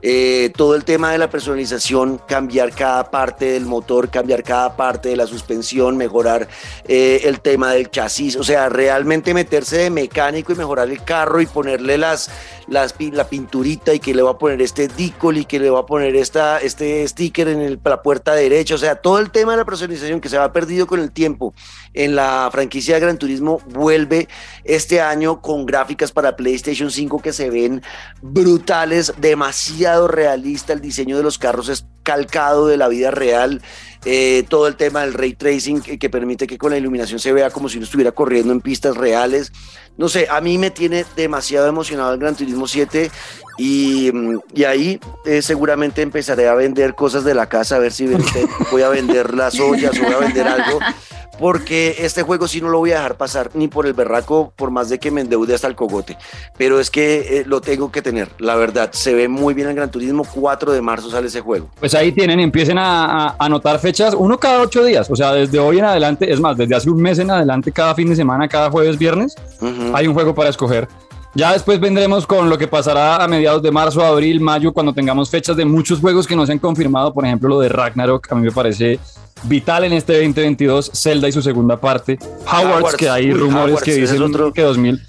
Eh, 0.08 0.52
todo 0.56 0.76
el 0.76 0.84
tema 0.84 1.12
de 1.12 1.18
la 1.18 1.32
personalización, 1.32 2.20
cambiar 2.28 2.72
cada 2.76 3.10
parte 3.10 3.46
del 3.46 3.66
motor, 3.66 4.12
cambiar 4.12 4.44
cada 4.44 4.76
parte 4.76 5.10
de 5.10 5.16
la 5.16 5.26
suspensión, 5.26 5.98
mejorar 5.98 6.48
eh, 6.88 7.22
el 7.24 7.40
tema 7.40 7.72
del 7.72 7.90
chasis, 7.90 8.36
o 8.36 8.44
sea, 8.44 8.70
realmente 8.70 9.34
meterse 9.34 9.78
de 9.78 9.90
mecánico 9.90 10.54
y 10.54 10.56
mejorar 10.58 10.92
el 10.92 11.04
carro 11.04 11.42
y 11.42 11.48
ponerle 11.48 11.98
las, 11.98 12.30
la 12.68 13.28
pinturita 13.30 13.94
y 13.94 14.00
que 14.00 14.14
le 14.14 14.22
va 14.22 14.32
a 14.32 14.38
poner 14.38 14.62
este 14.62 14.88
decal 14.88 15.38
y 15.38 15.46
que 15.46 15.60
le 15.60 15.70
va 15.70 15.80
a 15.80 15.86
poner 15.86 16.16
esta, 16.16 16.60
este 16.60 17.08
sticker 17.08 17.48
en 17.48 17.80
la 17.84 18.02
puerta 18.02 18.34
derecha, 18.34 18.76
o 18.76 18.78
sea, 18.78 18.96
todo 18.96 19.20
el 19.20 19.32
tema 19.32 19.52
de 19.52 19.58
la 19.58 19.66
personalización 19.66 20.22
que 20.22 20.30
se 20.30 20.38
va 20.38 20.52
perdido 20.52 20.88
con 20.88 21.00
el 21.00 21.12
tiempo 21.12 21.54
en 21.94 22.16
la 22.16 22.50
franquicia 22.52 22.96
de 22.96 23.02
Gran 23.02 23.18
Turismo 23.18 23.62
vuelve 23.70 24.28
este 24.64 25.02
año 25.02 25.42
con 25.42 25.66
gráficas 25.66 26.12
para 26.12 26.36
PlayStation 26.36 26.92
5 26.92 27.22
que 27.22 27.34
se 27.34 27.50
ven 27.50 27.82
brutales, 28.22 29.14
demasiado 29.18 30.08
realista, 30.08 30.74
el 30.74 30.82
diseño 30.82 31.18
de 31.18 31.24
los 31.24 31.38
carros 31.38 31.70
es 31.70 31.86
calcado 32.04 32.68
de 32.68 32.78
la 32.78 32.88
vida 32.88 33.12
real, 33.12 33.62
eh, 34.06 34.46
todo 34.48 34.68
el 34.68 34.76
tema 34.76 35.02
del 35.02 35.14
ray 35.14 35.34
tracing 35.34 35.82
que, 35.82 36.10
permite 36.10 36.46
que 36.46 36.58
con 36.60 36.72
la 36.72 36.78
iluminación 36.78 37.20
se 37.20 37.34
vea 37.34 37.50
como 37.50 37.70
si 37.70 37.78
uno 37.78 37.86
estuviera 37.86 38.12
corriendo 38.12 38.54
en 38.54 38.62
pistas 38.62 38.96
reales. 38.96 39.52
No 39.98 40.10
sé, 40.10 40.28
a 40.30 40.42
mí 40.42 40.58
me 40.58 40.70
tiene 40.70 41.06
demasiado 41.16 41.68
emocionado 41.68 42.14
el 42.14 42.20
Gran 42.20 42.36
Turismo 42.36 42.68
7 42.68 43.10
y, 43.58 44.12
ahí 44.66 45.00
eh, 45.26 45.42
seguramente 45.42 46.02
empezaré 46.02 46.48
a 46.48 46.54
vender 46.54 46.94
cosas 46.94 47.24
de 47.24 47.34
la 47.34 47.48
casa, 47.50 47.78
a 47.78 47.80
ver 47.80 47.92
si 47.92 48.08
voy 48.72 48.84
a 48.84 48.90
vender 48.90 49.34
las 49.34 49.60
ollas 49.60 49.98
o 49.98 50.04
voy 50.04 50.14
a 50.14 50.20
vender 50.20 50.48
algo 50.48 50.80
porque 51.40 51.96
este 52.00 52.24
juego 52.24 52.48
sí 52.48 52.62
no 52.62 52.70
lo 52.70 52.80
voy 52.80 52.92
a 52.92 52.96
dejar 52.96 53.18
pasar 53.18 53.52
ni 53.54 53.68
por 53.68 53.86
el 53.86 53.94
berraco, 53.94 54.54
por 54.56 54.72
más 54.72 54.90
de 54.90 55.00
que 55.00 55.12
me 55.12 55.22
endeude 55.22 55.54
hasta 55.54 55.68
el 55.68 55.76
cogote. 55.76 56.18
Pero 56.58 56.80
es 56.80 56.90
que 56.90 57.40
eh, 57.40 57.44
lo 57.46 57.62
tengo 57.62 57.92
que 57.92 58.02
tener, 58.02 58.30
la 58.40 58.56
verdad. 58.56 58.90
Se 58.94 59.14
ve 59.14 59.28
muy 59.28 59.54
bien 59.54 59.68
el 59.68 59.76
Gran 59.76 59.92
Turismo. 59.92 60.26
4 60.26 60.72
de 60.72 60.82
marzo 60.82 61.10
sale 61.10 61.28
ese 61.28 61.42
juego. 61.42 61.70
Pues 61.80 61.94
ahí 61.94 62.12
tienen, 62.12 62.40
empiecen 62.40 62.78
a, 62.78 63.36
anotar 63.40 63.80
fechas, 63.80 64.14
uno 64.18 64.38
cada 64.38 64.62
ocho 64.62 64.84
días. 64.84 65.10
O 65.10 65.16
sea, 65.16 65.34
desde 65.34 65.60
hoy 65.60 65.80
en 65.80 65.86
adelante, 65.86 66.32
es 66.32 66.40
más, 66.40 66.58
desde 66.58 66.76
hace 66.76 66.90
un 66.90 67.02
mes 67.02 67.20
en 67.20 67.32
adelante, 67.32 67.72
cada 67.72 67.96
fin 67.96 68.10
de 68.10 68.16
semana, 68.16 68.48
cada 68.48 68.70
jueves, 68.70 68.98
viernes, 68.98 69.36
hay 69.94 70.08
un 70.08 70.14
juego 70.14 70.34
para 70.34 70.50
escoger. 70.50 70.88
Ya 71.36 71.52
después 71.52 71.82
vendremos 71.82 72.26
con 72.26 72.50
lo 72.50 72.58
que 72.58 72.66
pasará 72.66 73.18
a 73.18 73.28
mediados 73.28 73.62
de 73.62 73.70
marzo, 73.70 74.02
abril, 74.02 74.40
mayo, 74.40 74.72
cuando 74.72 74.94
tengamos 74.94 75.30
fechas 75.30 75.58
de 75.58 75.66
muchos 75.66 76.00
juegos 76.00 76.26
que 76.26 76.34
no 76.34 76.46
se 76.46 76.54
han 76.54 76.60
confirmado. 76.60 77.14
Por 77.14 77.26
ejemplo, 77.26 77.50
lo 77.50 77.60
de 77.60 77.68
Ragnarok, 77.68 78.32
a 78.32 78.36
mí 78.36 78.44
me 78.44 78.52
parece 78.52 79.00
vital 79.44 79.84
en 79.84 79.92
este 79.92 80.14
2022, 80.14 80.92
Zelda 80.94 81.28
y 81.28 81.34
su 81.34 81.42
segunda 81.42 81.76
parte, 81.76 82.18
Howard's, 82.50 82.96
que 82.96 83.10
hay 83.10 83.34
rumores 83.34 83.82
que 83.82 83.96
dicen 83.96 84.24
otro... 84.24 84.54
que 84.54 84.62
2000. 84.62 85.02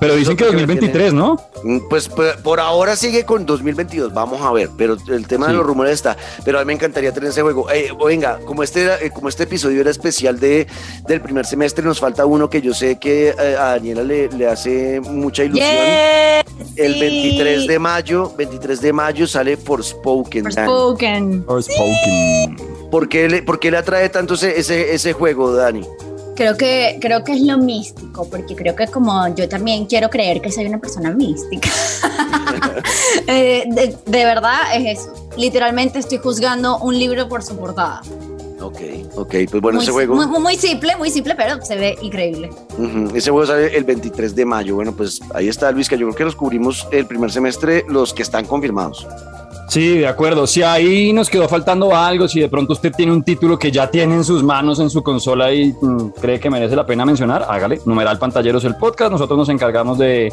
Pero 0.00 0.16
dicen 0.16 0.36
que 0.36 0.44
2023, 0.44 1.12
¿no? 1.12 1.36
Mm, 1.62 1.78
pues, 1.88 2.08
pues, 2.08 2.36
por 2.38 2.60
ahora 2.60 2.96
sigue 2.96 3.24
con 3.24 3.46
2022, 3.46 4.12
vamos 4.12 4.42
a 4.42 4.52
ver, 4.52 4.70
pero 4.76 4.96
el 5.08 5.26
tema 5.26 5.48
de 5.48 5.54
los 5.54 5.64
rumores 5.64 5.94
está, 5.94 6.16
pero 6.44 6.58
a 6.58 6.62
mí 6.62 6.66
me 6.66 6.72
encantaría 6.74 7.12
tener 7.12 7.30
ese 7.30 7.42
juego. 7.42 7.70
Eh, 7.70 7.90
venga, 8.04 8.38
como 8.44 8.62
este, 8.62 9.06
eh, 9.06 9.10
como 9.10 9.28
este 9.28 9.44
episodio 9.44 9.80
era 9.80 9.90
especial 9.90 10.38
de, 10.40 10.66
del 11.06 11.20
primer 11.20 11.46
semestre, 11.46 11.84
nos 11.84 12.00
falta 12.00 12.26
uno 12.26 12.50
que 12.50 12.60
yo 12.60 12.74
sé 12.74 12.98
que 12.98 13.28
eh, 13.28 13.56
a 13.58 13.70
Daniela 13.70 14.02
le, 14.02 14.28
le 14.28 14.46
hace 14.46 15.00
mucha 15.00 15.44
ilusión. 15.44 15.68
el 16.76 17.00
23 17.00 17.66
de 17.66 17.78
mayo, 17.78 18.32
23 18.36 18.80
de 18.80 18.92
mayo 18.92 19.26
sale 19.26 19.56
Forspoken. 19.56 20.44
Forspoken. 20.44 21.44
Forspoken. 21.44 22.56
¿Por 22.90 23.08
qué, 23.08 23.28
le, 23.28 23.42
¿Por 23.42 23.58
qué 23.58 23.70
le 23.70 23.78
atrae 23.78 24.08
tanto 24.08 24.34
ese, 24.34 24.58
ese, 24.58 24.94
ese 24.94 25.12
juego, 25.12 25.52
Dani? 25.52 25.84
Creo 26.36 26.56
que, 26.56 26.98
creo 27.00 27.22
que 27.22 27.32
es 27.32 27.40
lo 27.42 27.58
místico, 27.58 28.28
porque 28.28 28.56
creo 28.56 28.74
que 28.74 28.88
como 28.88 29.34
yo 29.34 29.48
también 29.48 29.86
quiero 29.86 30.10
creer 30.10 30.40
que 30.40 30.50
soy 30.50 30.66
una 30.66 30.78
persona 30.78 31.10
mística. 31.10 31.68
Eh, 33.26 33.64
de, 33.68 34.24
verdad 34.24 34.60
es 34.74 34.98
eso. 34.98 35.30
Literalmente 35.36 35.98
estoy 35.98 36.18
juzgando 36.18 36.78
un 36.78 36.98
libro 36.98 37.28
por 37.28 37.42
su 37.42 37.56
portada. 37.56 38.02
Ok, 38.60 38.78
ok, 39.14 39.34
pues 39.50 39.62
bueno, 39.62 39.80
ese 39.80 39.92
juego. 39.92 40.14
Muy, 40.14 40.56
simple, 40.56 40.96
muy 40.96 41.10
simple, 41.10 41.34
pero 41.34 41.62
se 41.62 41.76
ve 41.76 41.96
increíble. 42.02 42.50
Ese 43.14 43.30
juego 43.30 43.46
sale 43.46 43.76
el 43.76 43.84
23 43.84 44.34
de 44.34 44.44
mayo. 44.44 44.74
Bueno, 44.74 44.92
pues 44.92 45.20
ahí 45.32 45.48
está, 45.48 45.70
Luis, 45.70 45.88
que 45.88 45.96
yo 45.96 46.06
creo 46.06 46.16
que 46.16 46.24
los 46.24 46.36
cubrimos 46.36 46.86
el 46.90 47.06
primer 47.06 47.30
semestre, 47.30 47.84
los 47.88 48.12
que 48.12 48.22
están 48.22 48.44
confirmados. 48.46 49.06
Sí, 49.68 49.98
de 49.98 50.06
acuerdo. 50.06 50.46
Si 50.46 50.62
ahí 50.62 51.12
nos 51.12 51.28
quedó 51.28 51.48
faltando 51.48 51.94
algo, 51.94 52.28
si 52.28 52.40
de 52.40 52.48
pronto 52.48 52.74
usted 52.74 52.92
tiene 52.92 53.12
un 53.12 53.22
título 53.22 53.58
que 53.58 53.70
ya 53.70 53.90
tiene 53.90 54.14
en 54.14 54.24
sus 54.24 54.42
manos 54.42 54.78
en 54.78 54.90
su 54.90 55.02
consola 55.02 55.52
y 55.52 55.74
mm, 55.80 56.10
cree 56.20 56.38
que 56.38 56.50
merece 56.50 56.76
la 56.76 56.86
pena 56.86 57.04
mencionar, 57.04 57.46
hágale. 57.48 57.80
Numeral 57.84 58.18
Pantalleros 58.18 58.64
el 58.64 58.76
podcast. 58.76 59.10
Nosotros 59.10 59.38
nos 59.38 59.48
encargamos 59.48 59.98
de 59.98 60.32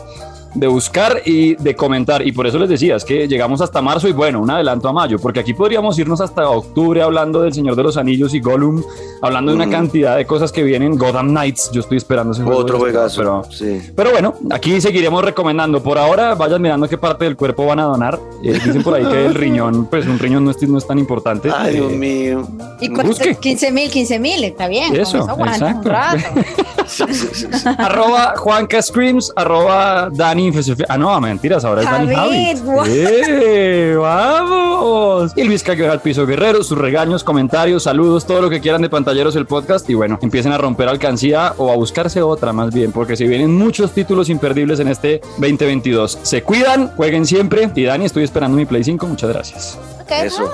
de 0.53 0.67
buscar 0.67 1.21
y 1.25 1.55
de 1.55 1.75
comentar. 1.75 2.25
Y 2.25 2.31
por 2.31 2.47
eso 2.47 2.59
les 2.59 2.69
decía, 2.69 2.95
es 2.95 3.05
que 3.05 3.27
llegamos 3.27 3.61
hasta 3.61 3.81
marzo 3.81 4.07
y 4.07 4.11
bueno, 4.11 4.41
un 4.41 4.49
adelanto 4.49 4.89
a 4.89 4.93
mayo, 4.93 5.19
porque 5.19 5.39
aquí 5.39 5.53
podríamos 5.53 5.97
irnos 5.97 6.21
hasta 6.21 6.49
octubre 6.49 7.01
hablando 7.01 7.41
del 7.41 7.53
Señor 7.53 7.75
de 7.75 7.83
los 7.83 7.97
Anillos 7.97 8.33
y 8.33 8.39
Gollum, 8.39 8.83
hablando 9.21 9.51
de 9.51 9.55
una 9.55 9.69
cantidad 9.69 10.17
de 10.17 10.25
cosas 10.25 10.51
que 10.51 10.63
vienen. 10.63 10.97
Gotham 10.97 11.29
Knights, 11.29 11.71
yo 11.71 11.81
estoy 11.81 11.97
esperando 11.97 12.33
ese 12.33 12.43
juego. 12.43 12.59
Otro 12.59 12.79
juegazo. 12.79 13.17
Pero, 13.17 13.43
sí. 13.49 13.81
pero 13.95 14.11
bueno, 14.11 14.35
aquí 14.51 14.79
seguiremos 14.81 15.23
recomendando. 15.23 15.81
Por 15.81 15.97
ahora, 15.97 16.35
vayan 16.35 16.61
mirando 16.61 16.87
qué 16.87 16.97
parte 16.97 17.25
del 17.25 17.35
cuerpo 17.35 17.65
van 17.65 17.79
a 17.79 17.83
donar. 17.83 18.19
Eh, 18.43 18.53
dicen 18.53 18.83
por 18.83 18.95
ahí 18.95 19.05
que 19.05 19.25
el 19.25 19.35
riñón, 19.41 19.85
pues 19.85 20.05
un 20.05 20.19
riñón 20.19 20.45
no 20.45 20.51
es, 20.51 20.61
no 20.67 20.77
es 20.77 20.87
tan 20.87 20.99
importante. 20.99 21.49
Ay, 21.55 21.75
Dios 21.75 21.91
eh, 21.91 21.95
mío. 21.95 22.47
Y 22.79 22.89
cuesta 22.89 23.33
15 23.33 23.71
mil, 23.71 23.89
15 23.89 24.19
mil, 24.19 24.43
está 24.43 24.67
bien. 24.67 24.95
Eso, 24.95 25.17
exacto. 25.17 25.91
arroba 27.77 28.33
Juanca 28.37 28.81
Screams, 28.81 29.31
arroba 29.35 30.09
Dani 30.11 30.40
Ah, 30.87 30.97
no, 30.97 31.19
mentiras, 31.21 31.63
ahora 31.65 31.81
es 31.81 31.89
Dani 31.89 32.15
Javi. 32.15 32.53
¡Eh, 32.87 33.95
¡Vamos! 33.97 35.31
Y 35.35 35.43
Luis 35.43 35.63
cayó 35.63 35.91
al 35.91 36.01
piso 36.01 36.25
guerrero, 36.25 36.63
sus 36.63 36.77
regaños, 36.77 37.23
comentarios, 37.23 37.83
saludos, 37.83 38.25
todo 38.25 38.41
lo 38.41 38.49
que 38.49 38.61
quieran 38.61 38.81
de 38.81 38.89
pantalleros 38.89 39.35
el 39.35 39.45
podcast. 39.45 39.89
Y 39.89 39.93
bueno, 39.93 40.17
empiecen 40.21 40.51
a 40.51 40.57
romper 40.57 40.87
alcancía 40.87 41.53
o 41.57 41.71
a 41.71 41.75
buscarse 41.75 42.21
otra 42.21 42.53
más 42.53 42.73
bien, 42.73 42.91
porque 42.91 43.15
si 43.15 43.27
vienen 43.27 43.55
muchos 43.55 43.91
títulos 43.91 44.29
imperdibles 44.29 44.79
en 44.79 44.87
este 44.87 45.21
2022. 45.37 46.19
Se 46.23 46.43
cuidan, 46.43 46.87
jueguen 46.95 47.25
siempre. 47.25 47.71
Y 47.75 47.83
Dani, 47.83 48.05
estoy 48.05 48.23
esperando 48.23 48.57
mi 48.57 48.65
Play 48.65 48.83
5. 48.83 49.05
Muchas 49.07 49.29
gracias. 49.29 49.77
Eso. 50.09 50.49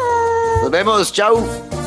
Nos 0.61 0.71
vemos. 0.71 1.11
Chao. 1.13 1.86